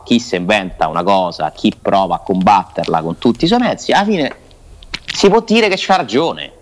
[0.05, 4.05] chi si inventa una cosa, chi prova a combatterla con tutti i suoi mezzi, alla
[4.05, 4.37] fine
[5.05, 6.53] si può dire che c'ha ragione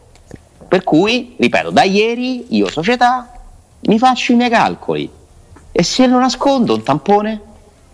[0.73, 3.31] per cui, ripeto, da ieri io società
[3.81, 5.11] mi faccio i miei calcoli
[5.71, 7.41] e se lo nascondo un tampone,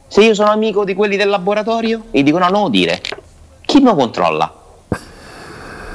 [0.06, 3.00] se io sono amico di quelli del laboratorio e dico no, non lo dire,
[3.62, 4.54] chi me lo controlla?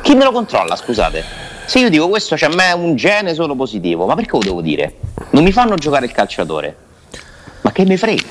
[0.01, 1.24] Chi me lo controlla, scusate?
[1.66, 4.62] Se io dico questo c'è a me un gene solo positivo, ma perché lo devo
[4.62, 4.97] dire?
[5.30, 6.76] Non mi fanno giocare il calciatore.
[7.64, 8.24] Ma che mi frega?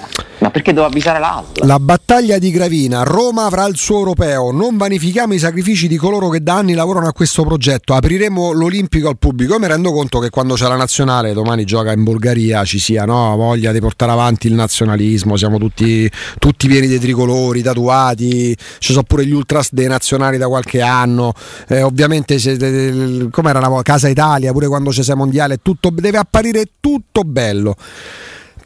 [0.43, 1.67] Ma perché devo avvisare l'ASL?
[1.67, 6.29] La battaglia di Gravina, Roma avrà il suo europeo, non vanifichiamo i sacrifici di coloro
[6.29, 9.55] che da anni lavorano a questo progetto, apriremo l'Olimpico al pubblico.
[9.55, 13.05] Io mi rendo conto che quando c'è la nazionale, domani gioca in Bulgaria, ci sia
[13.05, 13.35] no?
[13.37, 19.05] voglia di portare avanti il nazionalismo, siamo tutti, tutti pieni di tricolori, tatuati, ci sono
[19.05, 21.33] pure gli ultras dei nazionali da qualche anno,
[21.69, 22.37] eh, ovviamente
[23.31, 27.77] come era volta, Casa Italia, pure quando c'è sei mondiale, tutto, deve apparire tutto bello.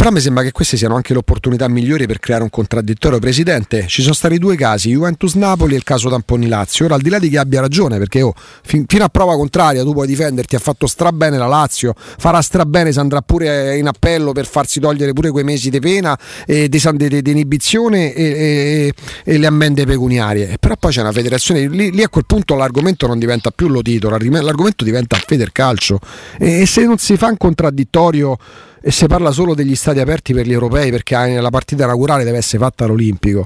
[0.07, 3.19] Però mi sembra che queste siano anche le opportunità migliori per creare un contraddittorio.
[3.19, 6.85] Presidente, ci sono stati due casi, Juventus-Napoli e il caso Tamponi-Lazio.
[6.85, 8.33] Ora, al di là di chi abbia ragione, perché oh,
[8.63, 12.93] fin, fino a prova contraria tu puoi difenderti, ha fatto strabene la Lazio, farà strabene
[12.93, 16.81] se andrà pure in appello per farsi togliere pure quei mesi di pena, e di,
[16.95, 18.93] di, di inibizione e, e,
[19.25, 20.57] e, le ammende pecuniarie.
[20.61, 23.83] Però poi c'è una federazione, lì, lì, a quel punto l'argomento non diventa più lo
[23.83, 25.99] titolo, l'argomento diventa Federcalcio.
[26.39, 28.39] E, e se non si fa un contraddittorio
[28.87, 32.37] e si parla solo degli stati aperti per gli europei perché la partita inaugurale deve
[32.37, 33.45] essere fatta all'Olimpico.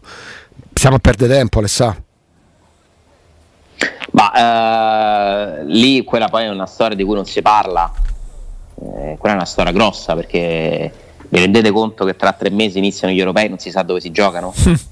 [0.75, 1.97] Stiamo a perdere tempo, Alessà.
[4.11, 7.91] Ma eh, lì quella poi è una storia di cui non si parla,
[8.75, 10.93] eh, quella è una storia grossa perché
[11.31, 14.01] vi rendete conto che tra tre mesi iniziano gli europei e non si sa dove
[14.01, 14.53] si giocano?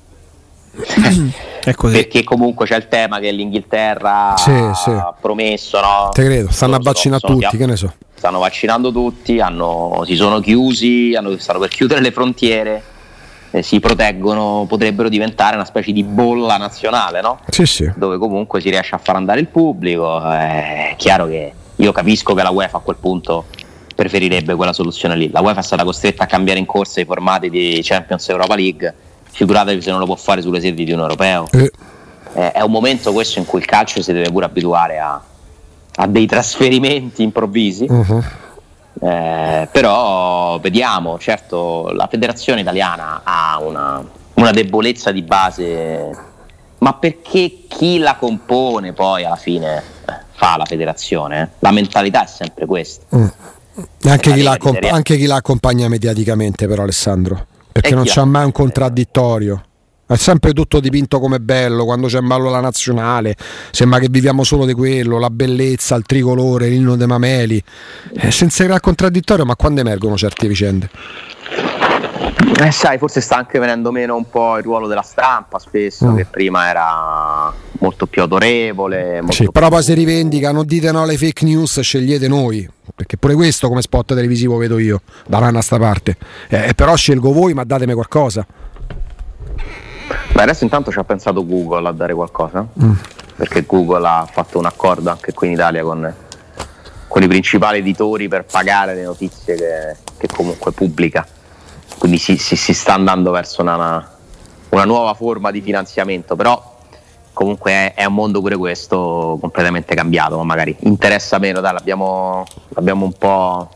[1.91, 4.91] perché comunque c'è il tema che l'Inghilterra sì, sì.
[4.91, 6.11] ha promesso, no?
[6.13, 7.93] Te credo, stanno a vaccinare tutti, che ne so.
[8.15, 12.83] Stanno vaccinando tutti, hanno, si sono chiusi, hanno, stanno per chiudere le frontiere.
[13.51, 17.41] Eh, si proteggono, potrebbero diventare una specie di bolla nazionale, no?
[17.49, 17.91] Sì, sì.
[17.97, 20.21] Dove comunque si riesce a far andare il pubblico.
[20.31, 23.47] È chiaro che io capisco che la UEFA a quel punto
[23.95, 25.31] preferirebbe quella soluzione lì.
[25.31, 28.95] La UEFA è stata costretta a cambiare in corsa i formati di Champions Europa League
[29.39, 31.47] figuratevi se non lo può fare sulle sedi di un europeo.
[31.53, 31.71] Eh.
[32.35, 35.23] Eh, è un momento questo in cui il calcio si deve pure abituare a,
[35.95, 37.87] a dei trasferimenti improvvisi.
[37.89, 38.23] Uh-huh.
[39.01, 46.11] Eh, però vediamo, certo la federazione italiana ha una, una, debolezza di base,
[46.79, 51.53] ma perché chi la compone poi alla fine eh, fa la federazione?
[51.61, 53.17] La mentalità è sempre questa.
[53.17, 53.27] Mm.
[54.03, 58.53] Anche, chi comp- anche chi la accompagna mediaticamente però Alessandro perché non c'è mai un
[58.53, 59.63] contraddittorio.
[60.07, 63.37] È sempre tutto dipinto come bello, quando c'è in ballo la nazionale,
[63.71, 67.63] sembra che viviamo solo di quello, la bellezza, il tricolore, l'inno dei mameli.
[68.15, 70.89] Eh, senza creare contraddittorio, ma quando emergono certe vicende?
[72.41, 76.17] Eh, sai, forse sta anche venendo meno un po' il ruolo della stampa spesso, mm.
[76.17, 79.21] che prima era molto più autorevole.
[79.21, 79.51] Molto sì, più...
[79.51, 82.69] però poi si rivendica, non dite no alle fake news, scegliete noi.
[82.95, 86.17] Perché pure questo come spot televisivo vedo io, da una a sta parte.
[86.49, 88.47] Eh, però scelgo voi, ma datemi qualcosa.
[90.33, 92.67] Beh, adesso intanto ci ha pensato Google a dare qualcosa.
[92.83, 92.93] Mm.
[93.37, 96.13] Perché Google ha fatto un accordo anche qui in Italia con,
[97.07, 101.27] con i principali editori per pagare le notizie che, che comunque pubblica.
[101.99, 104.17] Quindi si, si, si sta andando verso una,
[104.71, 106.37] una nuova forma di finanziamento.
[106.37, 106.77] Però
[107.33, 112.45] comunque è, è, un mondo pure questo completamente cambiato, ma magari interessa meno, dai, l'abbiamo,
[112.71, 113.69] l'abbiamo un po'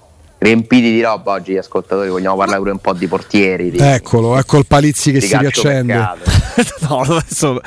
[0.42, 3.70] riempiti di roba oggi gli ascoltatori, vogliamo parlare pure un po' di portieri.
[3.70, 5.94] Di, Eccolo, ecco il Palizzi che si riaccende.
[6.88, 7.60] no, adesso,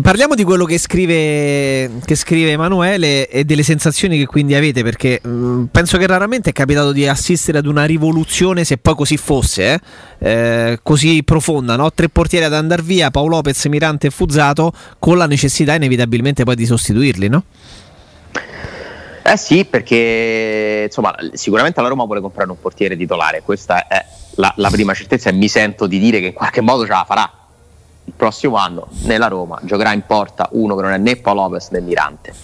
[0.00, 5.20] parliamo di quello che scrive, che scrive Emanuele e delle sensazioni che quindi avete, perché
[5.22, 9.16] mh, mm, penso che raramente è capitato di assistere ad una rivoluzione, se poi così
[9.16, 9.80] fosse,
[10.18, 11.92] eh, eh, così profonda, no?
[11.92, 16.56] tre portieri ad andare via, Paolo Lopez, Mirante e Fuzzato, con la necessità inevitabilmente poi
[16.56, 17.44] di sostituirli, no?
[19.32, 24.04] Eh sì, perché insomma, sicuramente la Roma vuole comprare un portiere titolare, questa è
[24.34, 27.04] la, la, prima certezza e mi sento di dire che in qualche modo ce la
[27.06, 27.32] farà.
[28.04, 31.70] Il prossimo anno nella Roma giocherà in porta uno che non è né Paolo Lopez
[31.70, 32.34] né Mirante.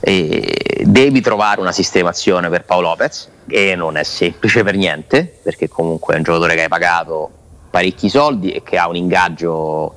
[0.00, 5.68] E devi trovare una sistemazione per Paolo Lopez e non è semplice per niente, perché
[5.68, 7.30] comunque è un giocatore che hai pagato
[7.68, 9.94] parecchi soldi e che ha un ingaggio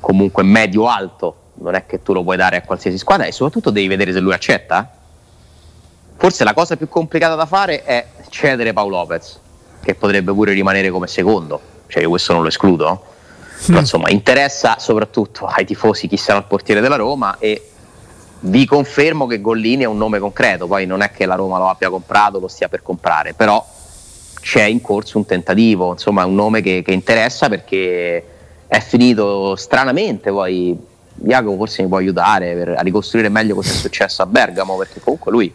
[0.00, 3.86] comunque medio-alto non è che tu lo puoi dare a qualsiasi squadra e soprattutto devi
[3.86, 4.90] vedere se lui accetta.
[6.16, 9.38] Forse la cosa più complicata da fare è cedere Paolo Lopez,
[9.82, 13.04] che potrebbe pure rimanere come secondo, cioè io questo non lo escludo.
[13.66, 17.70] Però insomma interessa soprattutto ai tifosi chi sarà il portiere della Roma e
[18.40, 21.68] vi confermo che Gollini è un nome concreto, poi non è che la Roma lo
[21.68, 23.64] abbia comprato, lo stia per comprare, però
[24.40, 28.24] c'è in corso un tentativo, insomma è un nome che, che interessa perché
[28.68, 30.30] è finito stranamente.
[30.30, 30.78] Poi
[31.14, 35.00] Jacopo forse mi può aiutare per, a ricostruire meglio cosa è successo a Bergamo, perché
[35.00, 35.52] comunque lui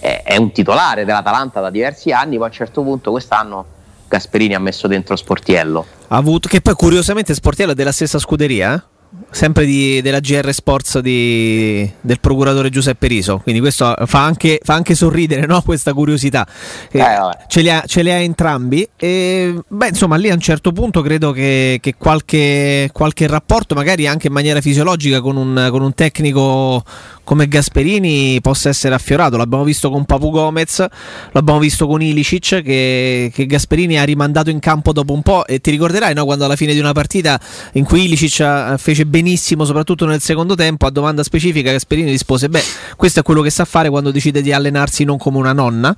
[0.00, 3.66] è, un titolare dell'Atalanta da diversi anni, poi a un certo punto quest'anno
[4.08, 5.86] Gasperini ha messo dentro Sportiello.
[6.08, 8.98] Ha avuto, che poi curiosamente Sportiello è della stessa scuderia, eh?
[9.30, 13.38] sempre di, della GR Sports di, del procuratore Giuseppe Riso.
[13.38, 15.62] Quindi questo fa anche, fa anche sorridere no?
[15.62, 16.46] questa curiosità.
[16.90, 17.04] Eh,
[17.46, 18.88] ce, li ha, ce, li ha, entrambi.
[18.96, 24.06] E, beh, insomma, lì a un certo punto credo che, che qualche, qualche, rapporto, magari
[24.06, 26.82] anche in maniera fisiologica, con un, con un tecnico
[27.30, 29.36] come Gasperini possa essere affiorato.
[29.36, 30.84] L'abbiamo visto con Papu Gomez,
[31.30, 35.46] l'abbiamo visto con Ilicic che, che, Gasperini ha rimandato in campo dopo un po'.
[35.46, 37.40] E ti ricorderai no, quando alla fine di una partita
[37.74, 42.64] in cui Ilicic fece benissimo, soprattutto nel secondo tempo, a domanda specifica Gasperini rispose: Beh,
[42.96, 45.96] questo è quello che sa fare quando decide di allenarsi non come una nonna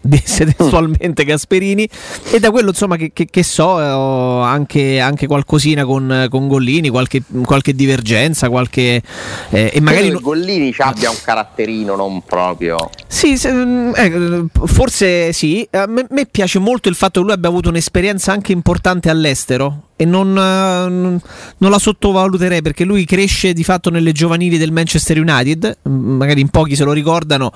[0.00, 1.88] disse testualmente Gasperini.
[2.30, 6.88] E da quello insomma che, che, che so eh, anche, anche, qualcosina con, con Gollini
[6.88, 9.02] qualche, qualche, divergenza qualche
[9.50, 12.90] eh, e magari Credo Gollini abbia un caratterino non proprio.
[13.06, 15.66] Sì se, mm, eh, forse sì.
[15.70, 19.88] A me, me piace molto il fatto che lui abbia avuto un'esperienza anche importante all'estero
[19.96, 21.20] e non, non,
[21.58, 26.74] la sottovaluterei perché lui cresce di fatto nelle giovanili del Manchester United, magari in pochi
[26.74, 27.52] se lo ricordano,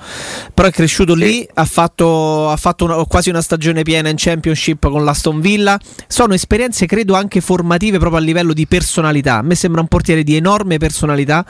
[0.53, 1.19] però è cresciuto sì.
[1.19, 5.77] lì, ha fatto, ha fatto una, quasi una stagione piena in Championship con l'Aston Villa,
[6.07, 10.23] sono esperienze credo anche formative proprio a livello di personalità, a me sembra un portiere
[10.23, 11.45] di enorme personalità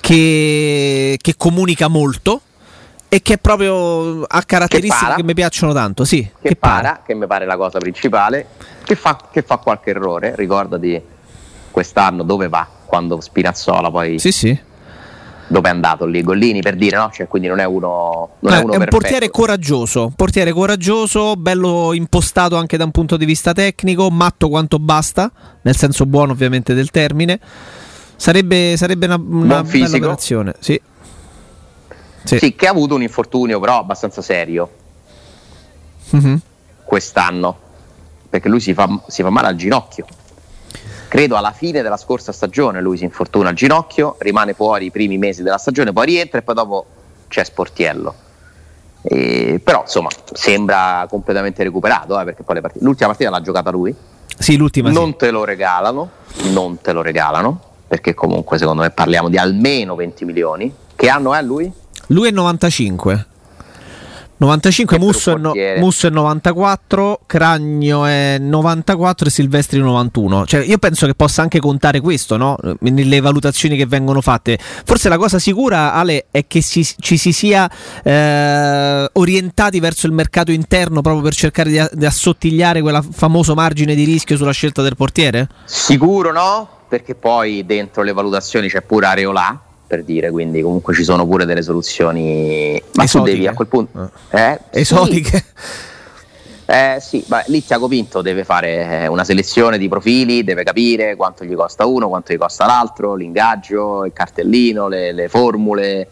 [0.00, 2.42] che, che comunica molto
[3.08, 6.22] e che proprio ha caratteristiche che, che mi piacciono tanto, sì.
[6.22, 8.46] Che, che para, para, che mi pare la cosa principale,
[8.84, 11.00] che fa, che fa qualche errore, ricordati
[11.70, 14.58] quest'anno dove va quando Spinazzola poi Sì, sì.
[15.46, 18.56] dove è andato lì Gollini per dire no cioè, quindi non è uno non Eh,
[18.58, 23.24] è, uno è un portiere coraggioso, portiere coraggioso, bello impostato anche da un punto di
[23.24, 25.30] vista tecnico, matto quanto basta,
[25.62, 27.38] nel senso buono ovviamente del termine.
[28.16, 29.96] Sarebbe, sarebbe una, una bella fisico.
[29.98, 30.54] operazione.
[30.58, 30.80] Sì.
[32.28, 32.38] Sì.
[32.38, 34.68] sì che ha avuto un infortunio però abbastanza serio
[36.10, 36.40] Mhm.
[36.84, 37.56] quest'anno
[38.28, 40.04] perché lui si fa, si fa male al ginocchio
[41.08, 45.16] credo alla fine della scorsa stagione lui si infortuna al ginocchio rimane fuori i primi
[45.18, 46.86] mesi della stagione poi rientra e poi dopo
[47.28, 48.14] c'è Sportiello
[49.00, 53.70] E- però insomma sembra completamente recuperato eh, perché poi le partite- l'ultima partita l'ha giocata
[53.70, 53.94] lui
[54.38, 54.94] Sì, l'ultima sì.
[54.94, 56.10] non te lo regalano
[56.52, 61.32] non te lo regalano perché comunque secondo me parliamo di almeno 20 milioni che anno
[61.34, 61.72] è lui?
[62.08, 63.26] Lui è 95.
[64.40, 65.52] 95, Che per Musso è, no-.
[65.78, 70.46] Musso è 94, Cragno è 94 e Silvestri 91.
[70.46, 72.56] Cioè, io penso che possa anche contare questo, no?
[72.80, 74.56] Nelle valutazioni che vengono fatte.
[74.84, 77.68] Forse la cosa sicura, Ale, è che si- ci si sia
[78.04, 83.96] eh, orientati verso il mercato interno proprio per cercare di, di assottigliare quel famoso margine
[83.96, 85.48] di rischio sulla scelta del portiere?
[85.64, 91.02] Sicuro no, perché poi dentro le valutazioni c'è pure Areola, per dire, quindi comunque ci
[91.02, 92.72] sono pure delle soluzioni.
[92.92, 93.32] Ma tu Esotiche.
[93.32, 94.10] devi a quel punto.
[94.28, 94.60] Eh?
[94.70, 95.44] Esotiche.
[95.56, 100.62] Sì, eh, sì, beh, lì Tiago Pinto deve fare eh, una selezione di profili, deve
[100.62, 106.08] capire quanto gli costa uno, quanto gli costa l'altro, l'ingaggio, il cartellino, le, le formule.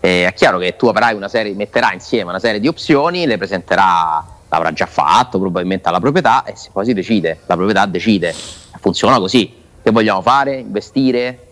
[0.00, 3.38] Eh, è chiaro che tu avrai una serie, metterà insieme una serie di opzioni, le
[3.38, 8.34] presenterà, l'avrà già fatto probabilmente alla proprietà e se poi si decide, la proprietà decide.
[8.80, 9.54] Funziona così.
[9.80, 10.56] Che vogliamo fare?
[10.56, 11.49] Investire?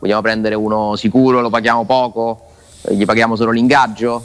[0.00, 2.46] Vogliamo prendere uno sicuro, lo paghiamo poco?
[2.82, 4.24] Eh, Gli paghiamo solo l'ingaggio?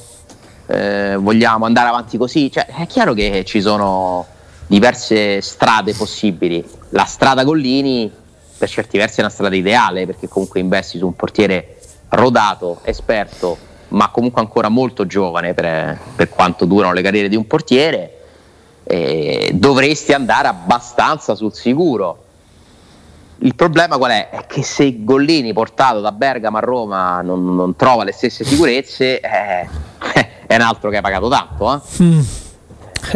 [0.67, 2.49] Eh, vogliamo andare avanti così?
[2.49, 4.25] Cioè, è chiaro che ci sono
[4.67, 6.63] diverse strade possibili.
[6.91, 8.09] La strada Gollini,
[8.57, 11.77] per certi versi, è una strada ideale perché comunque investi su un portiere
[12.09, 13.57] rodato, esperto,
[13.89, 18.11] ma comunque ancora molto giovane per, per quanto durano le carriere di un portiere.
[18.85, 22.23] Eh, dovresti andare abbastanza sul sicuro.
[23.39, 24.29] Il problema qual è?
[24.29, 29.19] È che se Gollini portato da Bergamo a Roma non, non trova le stesse sicurezze,
[29.19, 29.67] eh,
[30.47, 31.73] è un altro che hai pagato tanto.
[31.73, 32.03] eh.
[32.03, 32.19] Mm.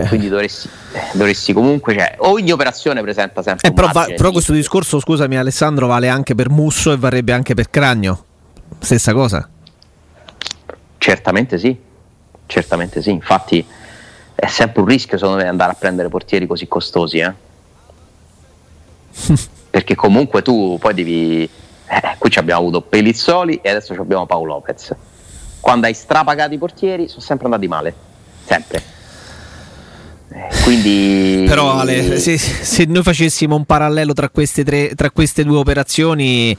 [0.08, 0.70] Quindi dovresti,
[1.14, 5.88] dovresti comunque, cioè, ogni operazione presenta sempre Eh, però, va- però questo discorso, scusami Alessandro,
[5.88, 8.26] vale anche per Musso e varrebbe anche per Cragno.
[8.78, 9.50] Stessa cosa.
[10.98, 11.76] Certamente sì,
[12.46, 13.10] certamente sì.
[13.10, 13.66] Infatti
[14.36, 17.34] è sempre un rischio secondo me andare a prendere portieri così costosi, eh.
[19.70, 21.44] Perché comunque tu poi devi...
[21.44, 24.96] eh, qui ci abbiamo avuto Pelizzoli e adesso abbiamo Paolo Lopez.
[25.60, 27.94] Quando hai strapagato i portieri sono sempre andati male,
[28.46, 28.82] sempre.
[30.32, 31.44] Eh, Quindi...
[31.48, 36.56] Però Ale, se, se noi facessimo un parallelo tra queste, tre, tra queste due operazioni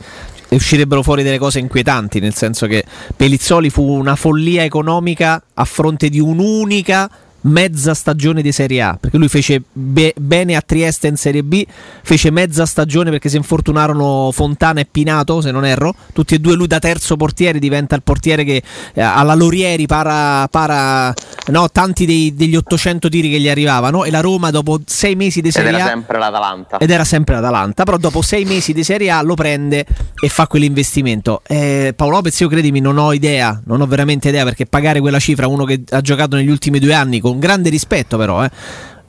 [0.50, 2.84] uscirebbero fuori delle cose inquietanti, nel senso che
[3.16, 7.08] Pelizzoli fu una follia economica a fronte di un'unica
[7.42, 11.64] mezza stagione di Serie A, perché lui fece be- bene a Trieste in Serie B,
[12.02, 16.54] fece mezza stagione perché si infortunarono Fontana e Pinato, se non erro, tutti e due
[16.54, 18.62] lui da terzo portiere diventa il portiere che
[18.94, 21.12] eh, alla Lorieri para, para
[21.48, 25.40] no, tanti dei- degli 800 tiri che gli arrivavano e la Roma dopo sei mesi
[25.40, 26.78] di Ed Serie era A sempre l'Atalanta.
[26.78, 29.86] ed era sempre l'Atalanta, però dopo sei mesi di Serie A lo prende
[30.20, 31.42] e fa quell'investimento.
[31.46, 35.18] Eh, Paolo Lopez, io credimi, non ho idea, non ho veramente idea perché pagare quella
[35.18, 38.50] cifra uno che ha giocato negli ultimi due anni, con grande rispetto però, eh,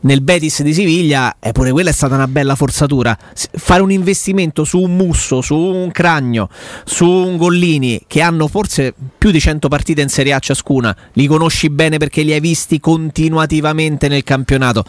[0.02, 3.18] nel Betis di Siviglia, eh, pure quella è stata una bella forzatura.
[3.34, 6.50] Fare un investimento su un Musso, su un Cragno,
[6.86, 11.28] su un Gollini, che hanno forse più di 100 partite in Serie A ciascuna, li
[11.28, 14.84] conosci bene perché li hai visti continuativamente nel campionato.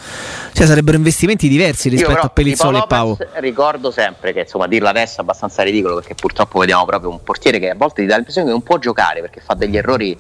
[0.53, 3.17] Cioè sarebbero investimenti diversi rispetto però a Pellizzoli e Pau.
[3.35, 7.59] Ricordo sempre che insomma dirla adesso è abbastanza ridicolo perché purtroppo vediamo proprio un portiere
[7.59, 10.19] che a volte ti dà l'impressione che non può giocare perché fa degli errori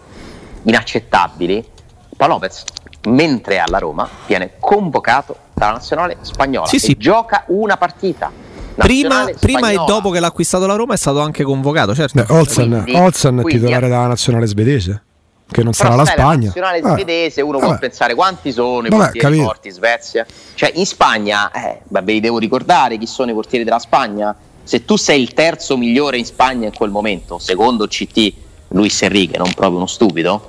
[0.64, 1.70] inaccettabili.
[2.14, 2.64] Paolo Lopez,
[3.08, 6.96] mentre alla Roma, viene convocato dalla nazionale spagnola Sì, e sì.
[6.96, 8.30] gioca una partita.
[8.74, 12.22] Prima, prima e dopo che l'ha acquistato la Roma è stato anche convocato, certo.
[12.24, 15.02] Beh, Olsen, Quindi- Olsen è quindi- titolare della nazionale svedese,
[15.50, 16.46] che non Però sarà la Spagna.
[16.46, 16.94] nazionale Vabbè.
[16.94, 17.66] svedese, uno Vabbè.
[17.70, 19.42] può pensare quanti sono i Vabbè, portieri capito.
[19.44, 20.26] forti in Svezia.
[20.54, 24.34] Cioè, in Spagna, eh, beh, ve li devo ricordare chi sono i portieri della Spagna.
[24.64, 28.32] Se tu sei il terzo migliore in Spagna in quel momento, secondo CT
[28.68, 30.48] Luis Enrique, non proprio uno stupido,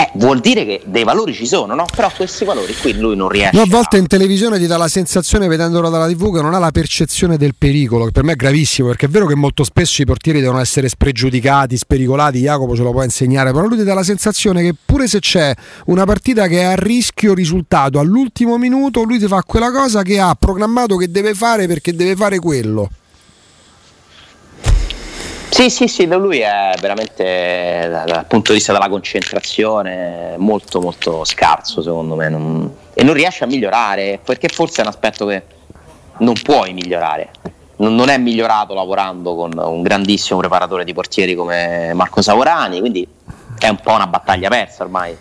[0.00, 1.84] eh, vuol dire che dei valori ci sono, no?
[1.92, 3.56] Però questi valori qui lui non riesce.
[3.56, 6.60] Io a volte in televisione ti dà la sensazione, vedendolo dalla TV, che non ha
[6.60, 10.00] la percezione del pericolo, che per me è gravissimo, perché è vero che molto spesso
[10.00, 13.94] i portieri devono essere spregiudicati, spericolati, Jacopo ce lo può insegnare, però lui ti dà
[13.94, 15.52] la sensazione che pure se c'è
[15.86, 20.20] una partita che è a rischio risultato all'ultimo minuto, lui ti fa quella cosa che
[20.20, 22.88] ha programmato che deve fare perché deve fare quello.
[25.50, 31.82] Sì, sì, sì, lui è veramente dal punto di vista della concentrazione molto molto scarso
[31.82, 35.42] secondo me non, e non riesce a migliorare perché forse è un aspetto che
[36.18, 37.30] non puoi migliorare.
[37.76, 43.06] Non, non è migliorato lavorando con un grandissimo preparatore di portieri come Marco Savorani, quindi
[43.58, 45.16] è un po' una battaglia persa ormai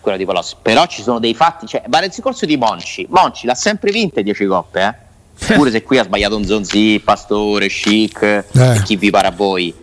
[0.00, 0.56] quella di Palossi.
[0.60, 3.06] Però ci sono dei fatti, cioè, vale il discorso di Monci.
[3.10, 5.08] Monci l'ha sempre vinta 10 coppe, eh?
[5.46, 8.82] Pure se qui ha sbagliato un Zonzi, Pastore, Chic, eh.
[8.84, 9.74] chi vi pare a voi.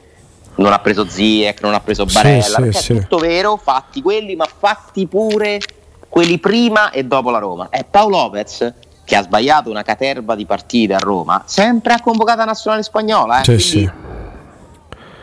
[0.56, 2.72] Non ha preso Ziek, non ha preso Barella.
[2.72, 5.60] Sì, sì, è tutto vero, fatti quelli, ma fatti pure
[6.10, 7.70] quelli prima e dopo la Roma.
[7.70, 12.40] E Paolo Lopez, che ha sbagliato una caterva di partite a Roma, sempre ha convocato
[12.40, 13.42] la nazionale spagnola.
[13.42, 13.60] Eh?
[13.60, 13.92] Sì, Quindi,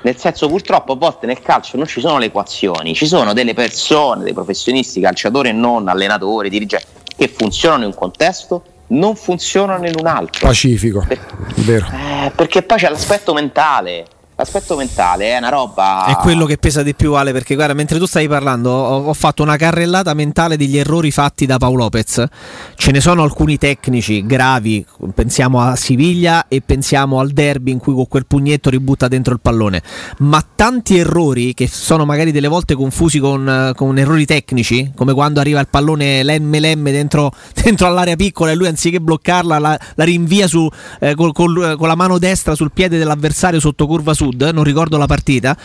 [0.02, 3.54] nel senso, purtroppo a volte nel calcio non ci sono le equazioni, ci sono delle
[3.54, 9.86] persone, dei professionisti, calciatori e non, allenatori, dirigenti, che funzionano in un contesto non funzionano
[9.86, 10.46] in un altro.
[10.46, 11.18] Pacifico, per,
[11.56, 11.86] vero.
[11.86, 14.06] Eh, perché poi c'è l'aspetto mentale.
[14.36, 16.06] L'aspetto mentale è una roba.
[16.06, 17.30] È quello che pesa di più, Ale.
[17.30, 21.46] Perché guarda, mentre tu stavi parlando, ho, ho, fatto una carrellata mentale degli errori fatti
[21.46, 22.24] da Paolo Lopez.
[22.74, 24.84] Ce ne sono alcuni tecnici gravi.
[25.14, 29.40] Pensiamo a Siviglia e pensiamo al derby in cui con quel pugnetto ributta dentro il
[29.40, 29.80] pallone.
[30.18, 35.38] Ma tanti errori che sono magari delle volte confusi con, con errori tecnici, come quando
[35.38, 37.30] arriva il pallone lemme lemme dentro,
[37.62, 40.68] dentro all'area piccola e lui anziché bloccarla la, la rinvia su,
[40.98, 44.64] eh, col, col, con la mano destra sul piede dell'avversario sotto curva su Sud, non
[44.64, 45.56] ricordo la partita,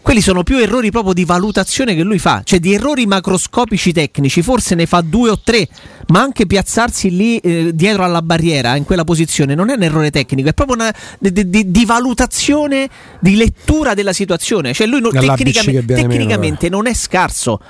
[0.00, 4.42] quelli sono più errori proprio di valutazione che lui fa, cioè di errori macroscopici tecnici,
[4.42, 5.66] forse ne fa due o tre,
[6.08, 10.10] ma anche piazzarsi lì eh, dietro alla barriera, in quella posizione, non è un errore
[10.10, 12.88] tecnico, è proprio una di, di, di valutazione,
[13.20, 17.60] di lettura della situazione, cioè lui non, tecnicamente, tecnicamente non è scarso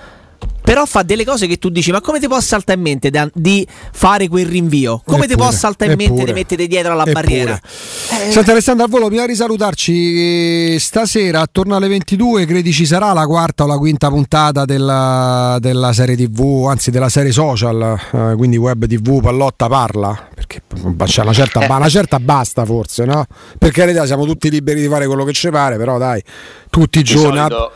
[0.64, 3.28] però fa delle cose che tu dici ma come ti può saltare in mente da,
[3.34, 7.54] di fare quel rinvio come ti può saltare in mente di mettere dietro alla barriera
[7.54, 8.30] eh.
[8.32, 13.26] Senti Alessandro al volo prima di salutarci stasera attorno alle 22 credi ci sarà la
[13.26, 18.56] quarta o la quinta puntata della, della serie tv anzi della serie social eh, quindi
[18.56, 20.62] web tv Pallotta parla perché
[21.04, 23.26] c'è una certa, una certa basta forse no?
[23.58, 26.22] per carità siamo tutti liberi di fare quello che ci pare però dai
[26.70, 27.72] tutti i giorni solito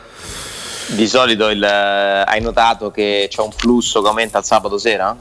[0.88, 5.16] di solito il, eh, hai notato che c'è un flusso che aumenta il sabato sera?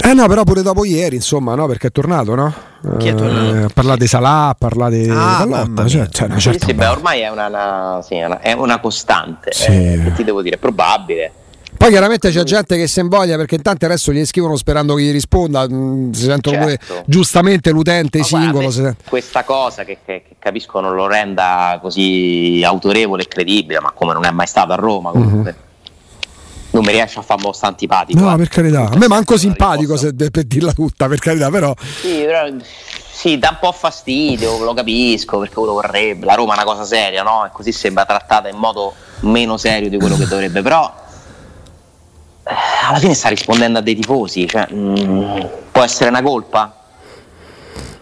[0.00, 1.66] Eh no, però pure dopo ieri, insomma, no?
[1.66, 2.54] Perché è tornato, no?
[2.98, 3.66] Chi è tornato?
[3.66, 7.20] Eh, parla di Salah, parla di ah, Pallotta, cioè, cioè una certa sì, beh, ormai
[7.20, 9.66] è una, una, sì, una, è una costante, sì.
[9.66, 11.32] eh, che ti devo dire, è probabile.
[11.78, 15.12] Poi chiaramente c'è gente che se invoglia perché tanti adesso gli scrivono sperando che gli
[15.12, 16.84] risponda, mm, si sentono certo.
[16.86, 18.68] pure giustamente l'utente Ma singolo.
[18.68, 23.92] Guarda, questa cosa che, che, che, capisco non lo renda così autorevole e credibile, ma
[23.92, 25.52] come non è mai stato a Roma comunque.
[25.52, 25.66] Mm-hmm.
[26.70, 28.18] Non mi riesce a fare molto antipatico.
[28.18, 28.36] No, eh.
[28.36, 28.90] per carità.
[28.90, 31.72] A me manco simpatico se, per dirla tutta, per carità, però.
[31.78, 32.48] Sì, però
[33.08, 36.26] sì, dà un po' fastidio, lo capisco, perché uno vorrebbe.
[36.26, 37.46] La Roma è una cosa seria, no?
[37.46, 41.06] E così sembra trattata in modo meno serio di quello che dovrebbe, però
[42.88, 45.40] alla fine sta rispondendo a dei tifosi, cioè, mh, mm,
[45.70, 46.74] può essere una colpa?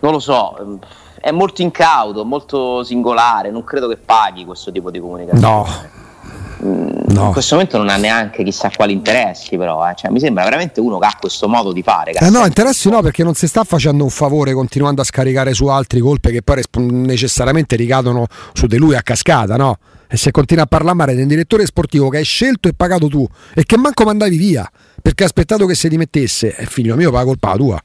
[0.01, 0.79] Non lo so,
[1.21, 5.41] è molto incauto, molto singolare, non credo che paghi questo tipo di comunicazione.
[5.41, 6.05] No.
[6.65, 7.27] Mm, no.
[7.27, 9.95] In questo momento non ha neanche chissà quali interessi, però eh.
[9.97, 12.13] cioè, mi sembra veramente uno che ha questo modo di fare.
[12.13, 15.67] Eh no, interessi no, perché non si sta facendo un favore continuando a scaricare su
[15.67, 19.79] altri colpe che poi necessariamente ricadono su di lui a cascata, no?
[20.09, 23.27] E se continua a parlare male del direttore sportivo che hai scelto e pagato tu
[23.55, 24.71] e che manco mandavi via
[25.03, 27.83] perché ha aspettato che si dimettesse, è figlio mio, paga colpa tua.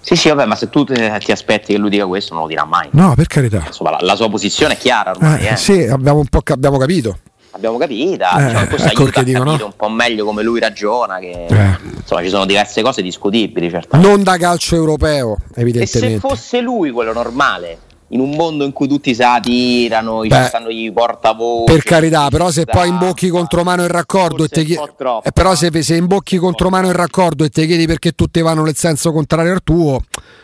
[0.00, 2.64] Sì, sì, vabbè, ma se tu ti aspetti che lui dica questo, non lo dirà
[2.64, 2.88] mai.
[2.90, 3.62] No, per carità.
[3.66, 5.46] Insomma, la, la sua posizione è chiara ormai.
[5.46, 5.56] Eh, eh.
[5.56, 7.18] Sì, abbiamo un po' abbiamo capito.
[7.54, 9.52] Abbiamo capito, eh, diciamo, questo ecco aiuta dico, no?
[9.52, 11.78] un po' meglio come lui ragiona, che eh.
[11.98, 14.10] insomma ci sono diverse cose discutibili, certamente.
[14.10, 16.16] Non da calcio europeo, evidentemente.
[16.16, 17.78] E se fosse lui quello normale,
[18.12, 21.72] in un mondo in cui tutti si attirano, ci stanno i portavoce.
[21.72, 24.82] Per carità, però se poi imbocchi contro mano il raccordo e ti chiedi.
[25.22, 28.62] Eh, però se, se imbocchi contro mano il raccordo e ti chiedi perché tutti vanno
[28.64, 30.02] nel senso contrario al tuo.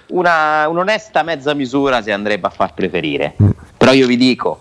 [0.09, 3.35] Una, un'onesta mezza misura si andrebbe a far preferire.
[3.43, 3.51] Mm.
[3.77, 4.61] Però io vi dico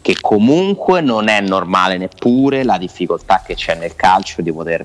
[0.00, 4.84] che comunque non è normale neppure la difficoltà che c'è nel calcio di poter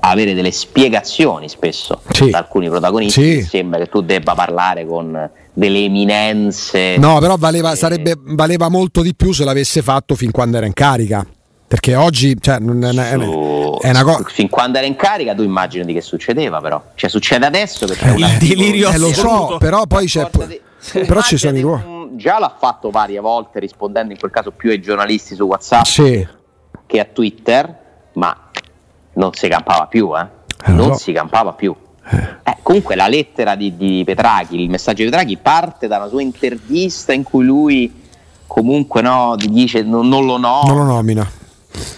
[0.00, 2.30] avere delle spiegazioni spesso sì.
[2.30, 3.42] da alcuni protagonisti.
[3.42, 3.48] Sì.
[3.48, 6.98] Sembra che tu debba parlare con delle eminenze.
[6.98, 7.76] No, però valeva, e...
[7.76, 11.26] sarebbe, valeva molto di più se l'avesse fatto fin quando era in carica.
[11.68, 14.22] Perché oggi cioè, non è, è, è una cosa.
[14.28, 16.80] Fin quando era in carica, tu immagini di che succedeva, però.
[16.94, 18.90] Cioè, succede adesso che c'è un delirio.
[18.90, 20.28] Eh, lo so, però poi c'è.
[20.46, 20.60] Di...
[21.04, 22.10] Però ci sono i ruoli.
[22.12, 26.28] Già l'ha fatto varie volte rispondendo in quel caso più ai giornalisti su WhatsApp sì.
[26.86, 27.76] che a Twitter,
[28.12, 28.50] ma
[29.14, 30.26] non si campava più, eh?
[30.64, 30.98] eh non so.
[30.98, 31.74] si campava più.
[32.08, 36.22] Eh, comunque la lettera di, di, Petraghi, il messaggio di Petraghi parte da una sua
[36.22, 38.04] intervista in cui lui
[38.46, 40.72] comunque no, dice non, non lo nomina.
[40.72, 41.30] Non lo nomina.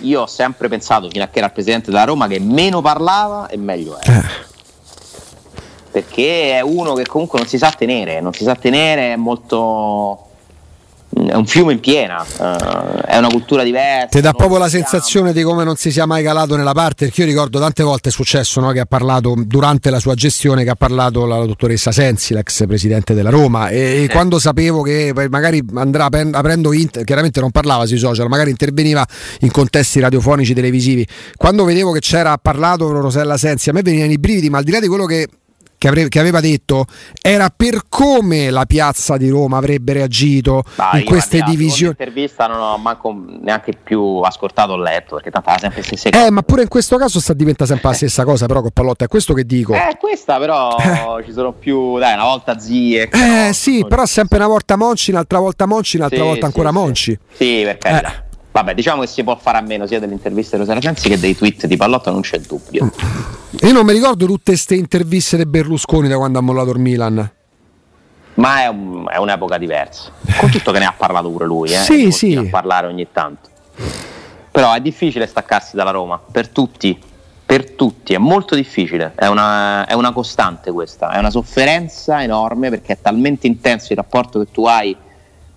[0.00, 3.48] Io ho sempre pensato, fino a che era il presidente della Roma, che meno parlava
[3.48, 4.18] e meglio era.
[4.18, 4.46] Eh.
[5.90, 10.27] Perché è uno che comunque non si sa tenere, non si sa tenere, è molto
[11.26, 14.08] è un fiume in piena, uh, è una cultura diversa.
[14.08, 17.22] Ti dà proprio la sensazione di come non si sia mai calato nella parte, perché
[17.22, 20.70] io ricordo tante volte è successo no, che ha parlato durante la sua gestione, che
[20.70, 25.62] ha parlato la dottoressa Sensi, l'ex presidente della Roma, e, e quando sapevo che magari
[25.74, 29.06] andrà aprendo, int- chiaramente non parlava sui social, magari interveniva
[29.40, 31.06] in contesti radiofonici, televisivi,
[31.36, 34.70] quando vedevo che c'era parlato Rosella Sensi, a me venivano i brividi, ma al di
[34.70, 35.26] là di quello che
[35.78, 36.84] che, avre- che, aveva detto
[37.22, 41.94] era per come la piazza di Roma avrebbe reagito Ma in queste divisioni.
[41.96, 46.26] L'intervista non ho manco neanche più ascoltato o letto perché tanto era sempre stesse cose.
[46.26, 49.04] Eh, ma pure in questo caso sta diventa sempre la stessa cosa, però con Pallotta
[49.04, 49.74] è questo che dico.
[49.74, 51.24] Eh, questa però eh.
[51.24, 53.08] ci sono più, dai, una volta zie.
[53.08, 56.68] Eh, no, sì, però sempre una volta Monci, un'altra volta Monci, un'altra sì, volta ancora
[56.70, 57.18] sì, Monci.
[57.32, 58.26] Sì, perché eh.
[58.50, 61.18] Vabbè, diciamo che si può fare a meno sia delle interviste di Rosana Sensi che
[61.18, 62.90] dei tweet di Pallotta, non c'è dubbio.
[63.60, 67.30] Io non mi ricordo tutte queste interviste di Berlusconi da quando ha mollato il Milan.
[68.34, 70.12] Ma è, un, è, un'epoca diversa.
[70.38, 71.78] Con tutto che ne ha parlato pure lui, eh?
[71.78, 72.36] Sì, sì.
[72.36, 73.48] A parlare ogni tanto.
[74.50, 76.98] Però è difficile staccarsi dalla Roma, per tutti.
[77.44, 79.12] Per tutti, è molto difficile.
[79.14, 81.10] È una, è una costante questa.
[81.10, 84.94] È una sofferenza enorme perché è talmente intenso il rapporto che tu hai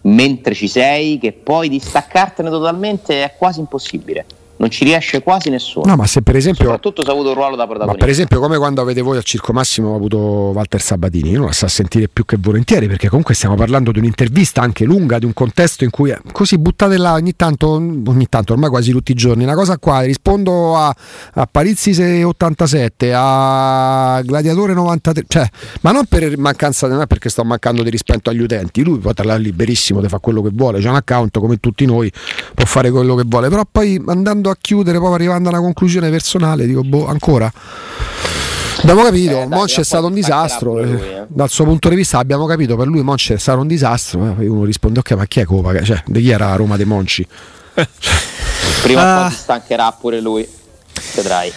[0.02, 4.26] mentre ci sei che poi distaccartene totalmente è quasi impossibile
[4.62, 5.86] non ci riesce quasi nessuno.
[5.88, 6.66] No, ma se per esempio.
[6.66, 7.98] Soprattutto se ha avuto un ruolo da protagonista.
[7.98, 11.48] Ma per esempio, come quando avete voi al Circo Massimo avuto Walter Sabatini, io non
[11.48, 15.26] la sa sentire più che volentieri, perché comunque stiamo parlando di un'intervista anche lunga, di
[15.26, 19.16] un contesto in cui così buttate là ogni tanto, ogni tanto, ormai quasi tutti i
[19.16, 20.96] giorni, una cosa qua, rispondo a,
[21.34, 25.50] a Parizzi 87, a Gladiatore 93, cioè,
[25.82, 29.12] ma non per mancanza, non è perché sto mancando di rispetto agli utenti, lui può
[29.14, 32.12] parlare liberissimo di fare quello che vuole, c'è un account come tutti noi,
[32.62, 36.10] può fare quello che vuole, però poi andando a chiudere, poi arrivando a una conclusione
[36.10, 37.52] personale, dico, boh, ancora.
[38.82, 40.82] Abbiamo capito, eh, Monci è stato un disastro.
[40.82, 41.26] Lui, eh.
[41.28, 44.30] Dal suo punto di vista abbiamo capito, per lui Monci è stato un disastro.
[44.30, 45.84] Eh, poi uno risponde, ok, ma chi è Copa?
[45.84, 47.26] Cioè, di chi era Roma dei Monci?
[48.84, 49.30] Prima o poi ah.
[49.30, 50.48] si stancherà pure lui,
[51.16, 51.52] vedrai.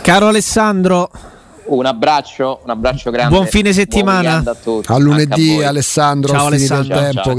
[0.00, 1.10] Caro Alessandro,
[1.66, 3.34] un abbraccio, un abbraccio grande.
[3.34, 4.42] Buon fine settimana.
[4.62, 6.32] Buon a, a lunedì, a Alessandro.
[6.32, 6.96] Ciao Alessandro.
[6.96, 7.34] Ciao, ciao.